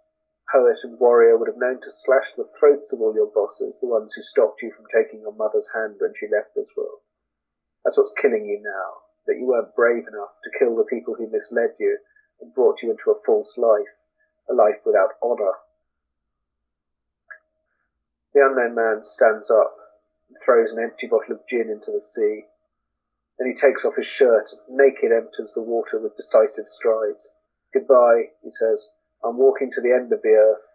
poet 0.51 0.81
and 0.85 0.99
warrior, 0.99 1.37
would 1.37 1.49
have 1.49 1.61
known 1.61 1.81
to 1.81 1.93
slash 1.93 2.33
the 2.37 2.49
throats 2.59 2.93
of 2.93 3.01
all 3.01 3.15
your 3.15 3.31
bosses, 3.33 3.79
the 3.81 3.89
ones 3.89 4.13
who 4.15 4.23
stopped 4.23 4.63
you 4.63 4.73
from 4.73 4.89
taking 4.89 5.21
your 5.21 5.37
mother's 5.37 5.69
hand 5.75 5.97
when 6.01 6.13
she 6.17 6.33
left 6.33 6.57
this 6.57 6.73
world. 6.77 7.01
That's 7.85 7.97
what's 7.97 8.13
killing 8.21 8.47
you 8.47 8.61
now, 8.65 9.12
that 9.27 9.37
you 9.39 9.47
weren't 9.47 9.75
brave 9.75 10.05
enough 10.09 10.35
to 10.45 10.59
kill 10.59 10.77
the 10.77 10.85
people 10.85 11.15
who 11.15 11.31
misled 11.31 11.71
you 11.79 11.99
and 12.41 12.55
brought 12.55 12.83
you 12.83 12.91
into 12.91 13.11
a 13.11 13.23
false 13.25 13.57
life, 13.57 13.95
a 14.51 14.55
life 14.55 14.81
without 14.85 15.11
honour. 15.23 15.53
The 18.35 18.45
unknown 18.45 18.75
man 18.75 19.05
stands 19.05 19.51
up 19.51 19.77
and 20.29 20.39
throws 20.45 20.73
an 20.73 20.83
empty 20.83 21.07
bottle 21.07 21.37
of 21.37 21.47
gin 21.49 21.71
into 21.71 21.93
the 21.93 22.01
sea. 22.01 22.47
Then 23.39 23.49
he 23.49 23.55
takes 23.55 23.85
off 23.85 23.97
his 23.97 24.07
shirt 24.07 24.49
and 24.53 24.77
naked 24.77 25.13
enters 25.13 25.53
the 25.55 25.63
water 25.63 25.99
with 25.99 26.17
decisive 26.17 26.69
strides. 26.69 27.29
Goodbye, 27.73 28.31
he 28.43 28.51
says. 28.51 28.89
I'm 29.25 29.37
walking 29.37 29.71
to 29.73 29.81
the 29.81 29.93
end 29.93 30.13
of 30.13 30.23
the 30.23 30.31
earth, 30.31 30.67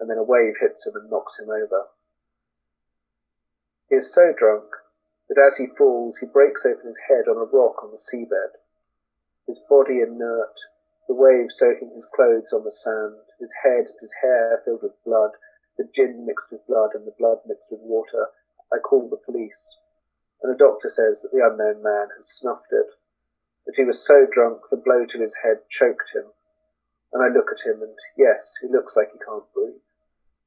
and 0.00 0.10
then 0.10 0.18
a 0.18 0.24
wave 0.24 0.54
hits 0.60 0.86
him 0.86 0.94
and 0.96 1.08
knocks 1.08 1.38
him 1.38 1.50
over. 1.50 1.86
He 3.88 3.96
is 3.96 4.12
so 4.12 4.32
drunk 4.36 4.64
that 5.30 5.40
as 5.40 5.56
he 5.56 5.72
falls, 5.78 6.18
he 6.18 6.26
breaks 6.26 6.66
open 6.66 6.86
his 6.86 7.00
head 7.08 7.24
on 7.24 7.38
a 7.38 7.48
rock 7.48 7.80
on 7.82 7.94
the 7.94 8.02
seabed. 8.02 8.58
His 9.46 9.62
body 9.70 10.02
inert, 10.02 10.58
the 11.08 11.14
waves 11.14 11.56
soaking 11.56 11.94
his 11.94 12.04
clothes 12.14 12.52
on 12.52 12.64
the 12.64 12.70
sand, 12.74 13.16
his 13.38 13.54
head 13.64 13.86
and 13.86 14.00
his 14.00 14.12
hair 14.20 14.60
filled 14.64 14.82
with 14.82 15.02
blood, 15.06 15.30
the 15.78 15.88
gin 15.94 16.26
mixed 16.26 16.52
with 16.52 16.66
blood 16.66 16.90
and 16.92 17.06
the 17.06 17.16
blood 17.16 17.38
mixed 17.46 17.70
with 17.70 17.80
water. 17.80 18.26
I 18.74 18.78
call 18.78 19.08
the 19.08 19.16
police, 19.16 19.78
and 20.42 20.52
the 20.52 20.58
doctor 20.58 20.90
says 20.90 21.22
that 21.22 21.32
the 21.32 21.46
unknown 21.46 21.82
man 21.82 22.08
has 22.18 22.28
snuffed 22.28 22.72
it, 22.72 22.90
that 23.64 23.76
he 23.76 23.84
was 23.84 24.04
so 24.04 24.26
drunk 24.30 24.62
the 24.68 24.76
blow 24.76 25.06
to 25.06 25.22
his 25.22 25.36
head 25.42 25.64
choked 25.70 26.10
him 26.12 26.30
and 27.12 27.22
I 27.22 27.28
look 27.28 27.50
at 27.50 27.66
him, 27.66 27.82
and 27.82 27.94
yes, 28.16 28.54
he 28.60 28.68
looks 28.68 28.94
like 28.94 29.10
he 29.12 29.18
can't 29.18 29.46
breathe. 29.54 29.82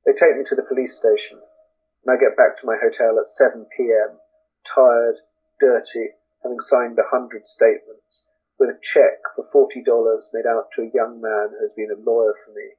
They 0.05 0.13
take 0.13 0.37
me 0.37 0.43
to 0.47 0.55
the 0.55 0.67
police 0.67 0.95
station, 0.95 1.39
and 1.39 2.07
I 2.07 2.19
get 2.19 2.37
back 2.37 2.55
to 2.57 2.65
my 2.65 2.77
hotel 2.79 3.19
at 3.19 3.27
7 3.27 3.67
p.m., 3.75 4.19
tired, 4.63 5.17
dirty, 5.59 6.15
having 6.43 6.59
signed 6.59 6.97
a 6.99 7.09
hundred 7.09 7.47
statements, 7.47 8.23
with 8.59 8.69
a 8.69 8.79
check 8.81 9.19
for 9.35 9.47
$40 9.51 9.85
made 10.33 10.45
out 10.45 10.69
to 10.75 10.83
a 10.83 10.91
young 10.93 11.19
man 11.21 11.49
who 11.51 11.61
has 11.61 11.73
been 11.73 11.91
a 11.91 12.09
lawyer 12.09 12.35
for 12.45 12.51
me. 12.51 12.75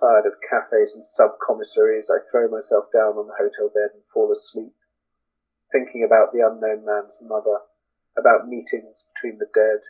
Tired 0.00 0.26
of 0.26 0.40
cafes 0.42 0.94
and 0.94 1.04
sub-commissaries, 1.04 2.10
I 2.10 2.18
throw 2.30 2.48
myself 2.48 2.86
down 2.92 3.18
on 3.18 3.28
the 3.28 3.38
hotel 3.38 3.70
bed 3.72 3.94
and 3.94 4.02
fall 4.12 4.32
asleep, 4.32 4.74
thinking 5.70 6.04
about 6.04 6.32
the 6.32 6.46
unknown 6.46 6.84
man's 6.84 7.16
mother, 7.22 7.58
about 8.18 8.48
meetings 8.48 9.06
between 9.14 9.38
the 9.38 9.50
dead, 9.54 9.80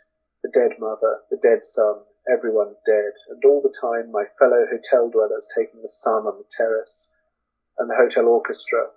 the 0.43 0.49
dead 0.49 0.79
mother, 0.79 1.21
the 1.29 1.37
dead 1.37 1.65
son, 1.65 2.03
everyone 2.29 2.75
dead, 2.85 3.11
and 3.29 3.43
all 3.43 3.61
the 3.61 3.73
time 3.73 4.11
my 4.11 4.25
fellow 4.39 4.65
hotel 4.69 5.09
dwellers 5.09 5.47
taking 5.55 5.81
the 5.81 5.89
sun 5.89 6.27
on 6.27 6.37
the 6.37 6.47
terrace, 6.55 7.09
and 7.77 7.89
the 7.89 7.95
hotel 7.95 8.27
orchestra, 8.27 8.87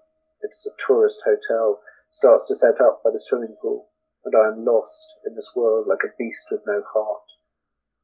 it 0.42 0.50
is 0.52 0.68
a 0.68 0.86
tourist 0.86 1.22
hotel, 1.24 1.80
starts 2.16 2.48
to 2.48 2.56
set 2.56 2.80
up 2.80 3.02
by 3.04 3.10
the 3.10 3.20
swimming 3.20 3.56
pool, 3.60 3.88
and 4.24 4.34
I 4.34 4.48
am 4.48 4.64
lost 4.64 5.14
in 5.26 5.34
this 5.34 5.50
world 5.54 5.86
like 5.86 6.02
a 6.04 6.16
beast 6.16 6.46
with 6.50 6.62
no 6.66 6.82
heart, 6.92 7.28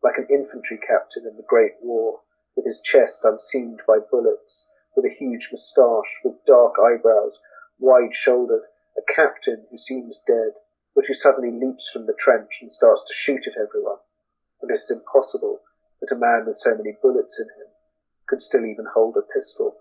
like 0.03 0.19
an 0.19 0.29
infantry 0.29 0.79
captain 0.79 1.27
in 1.27 1.37
the 1.37 1.49
Great 1.49 1.77
War, 1.81 2.21
with 2.55 2.67
his 2.67 2.81
chest 2.81 3.25
unseamed 3.25 3.81
by 3.87 3.99
bullets, 3.99 4.69
with 4.95 5.07
a 5.07 5.15
huge 5.19 5.49
moustache, 5.51 6.21
with 6.23 6.45
dark 6.47 6.75
eyebrows, 6.79 7.41
wide 7.79 8.15
shouldered, 8.15 8.65
a 8.99 9.13
captain 9.13 9.67
who 9.71 9.79
seems 9.79 10.21
dead, 10.27 10.53
but 10.95 11.07
who 11.07 11.15
suddenly 11.15 11.51
leaps 11.51 11.89
from 11.91 12.07
the 12.07 12.15
trench 12.19 12.59
and 12.61 12.71
starts 12.71 13.03
to 13.09 13.15
shoot 13.15 13.47
at 13.47 13.57
everyone 13.57 13.99
and 14.63 14.71
it 14.71 14.75
is 14.75 14.91
impossible 14.91 15.61
that 16.01 16.15
a 16.15 16.19
man 16.19 16.47
with 16.47 16.57
so 16.57 16.75
many 16.75 16.97
bullets 17.03 17.39
in 17.39 17.47
him 17.47 17.71
could 18.27 18.41
still 18.41 18.65
even 18.65 18.87
hold 18.95 19.17
a 19.17 19.35
pistol. 19.35 19.77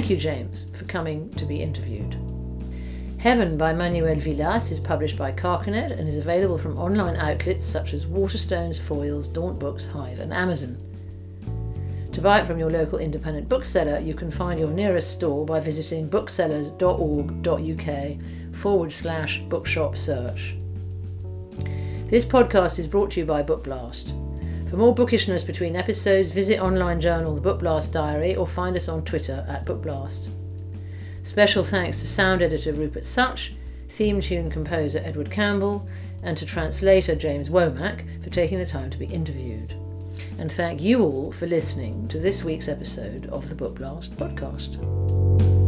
Thank 0.00 0.08
you, 0.08 0.16
James, 0.16 0.64
for 0.72 0.86
coming 0.86 1.28
to 1.34 1.44
be 1.44 1.60
interviewed. 1.60 2.16
Heaven 3.18 3.58
by 3.58 3.74
Manuel 3.74 4.14
Vilas 4.14 4.70
is 4.70 4.80
published 4.80 5.18
by 5.18 5.30
Carcanet 5.30 5.90
and 5.90 6.08
is 6.08 6.16
available 6.16 6.56
from 6.56 6.78
online 6.78 7.16
outlets 7.16 7.66
such 7.66 7.92
as 7.92 8.06
Waterstones, 8.06 8.80
Foyles, 8.80 9.30
Daunt 9.30 9.58
Books, 9.58 9.84
Hive, 9.84 10.20
and 10.20 10.32
Amazon. 10.32 10.78
To 12.14 12.20
buy 12.22 12.40
it 12.40 12.46
from 12.46 12.58
your 12.58 12.70
local 12.70 12.98
independent 12.98 13.46
bookseller, 13.46 13.98
you 13.98 14.14
can 14.14 14.30
find 14.30 14.58
your 14.58 14.70
nearest 14.70 15.10
store 15.10 15.44
by 15.44 15.60
visiting 15.60 16.08
booksellers.org.uk 16.08 18.56
forward 18.56 18.92
slash 18.92 19.40
bookshop 19.50 19.98
search. 19.98 20.56
This 22.06 22.24
podcast 22.24 22.78
is 22.78 22.88
brought 22.88 23.10
to 23.10 23.20
you 23.20 23.26
by 23.26 23.42
Book 23.42 23.64
Blast. 23.64 24.14
For 24.70 24.76
more 24.76 24.94
bookishness 24.94 25.44
between 25.44 25.76
episodes, 25.76 26.30
visit 26.30 26.60
online 26.60 27.00
journal 27.00 27.34
The 27.34 27.40
Book 27.40 27.58
Blast 27.58 27.92
Diary 27.92 28.36
or 28.36 28.46
find 28.46 28.76
us 28.76 28.88
on 28.88 29.04
Twitter 29.04 29.44
at 29.48 29.66
Book 29.66 29.82
Blast. 29.82 30.30
Special 31.24 31.62
thanks 31.62 32.00
to 32.00 32.06
sound 32.06 32.40
editor 32.40 32.72
Rupert 32.72 33.04
Such, 33.04 33.52
theme 33.88 34.20
tune 34.20 34.48
composer 34.48 35.02
Edward 35.04 35.30
Campbell, 35.30 35.86
and 36.22 36.38
to 36.38 36.46
translator 36.46 37.14
James 37.14 37.50
Womack 37.50 38.22
for 38.22 38.30
taking 38.30 38.58
the 38.58 38.66
time 38.66 38.90
to 38.90 38.98
be 38.98 39.06
interviewed 39.06 39.74
and 40.40 40.50
thank 40.50 40.80
you 40.80 41.02
all 41.02 41.30
for 41.30 41.46
listening 41.46 42.08
to 42.08 42.18
this 42.18 42.42
week's 42.42 42.68
episode 42.68 43.26
of 43.26 43.48
the 43.50 43.54
Book 43.54 43.74
Blast 43.74 44.16
podcast. 44.16 45.59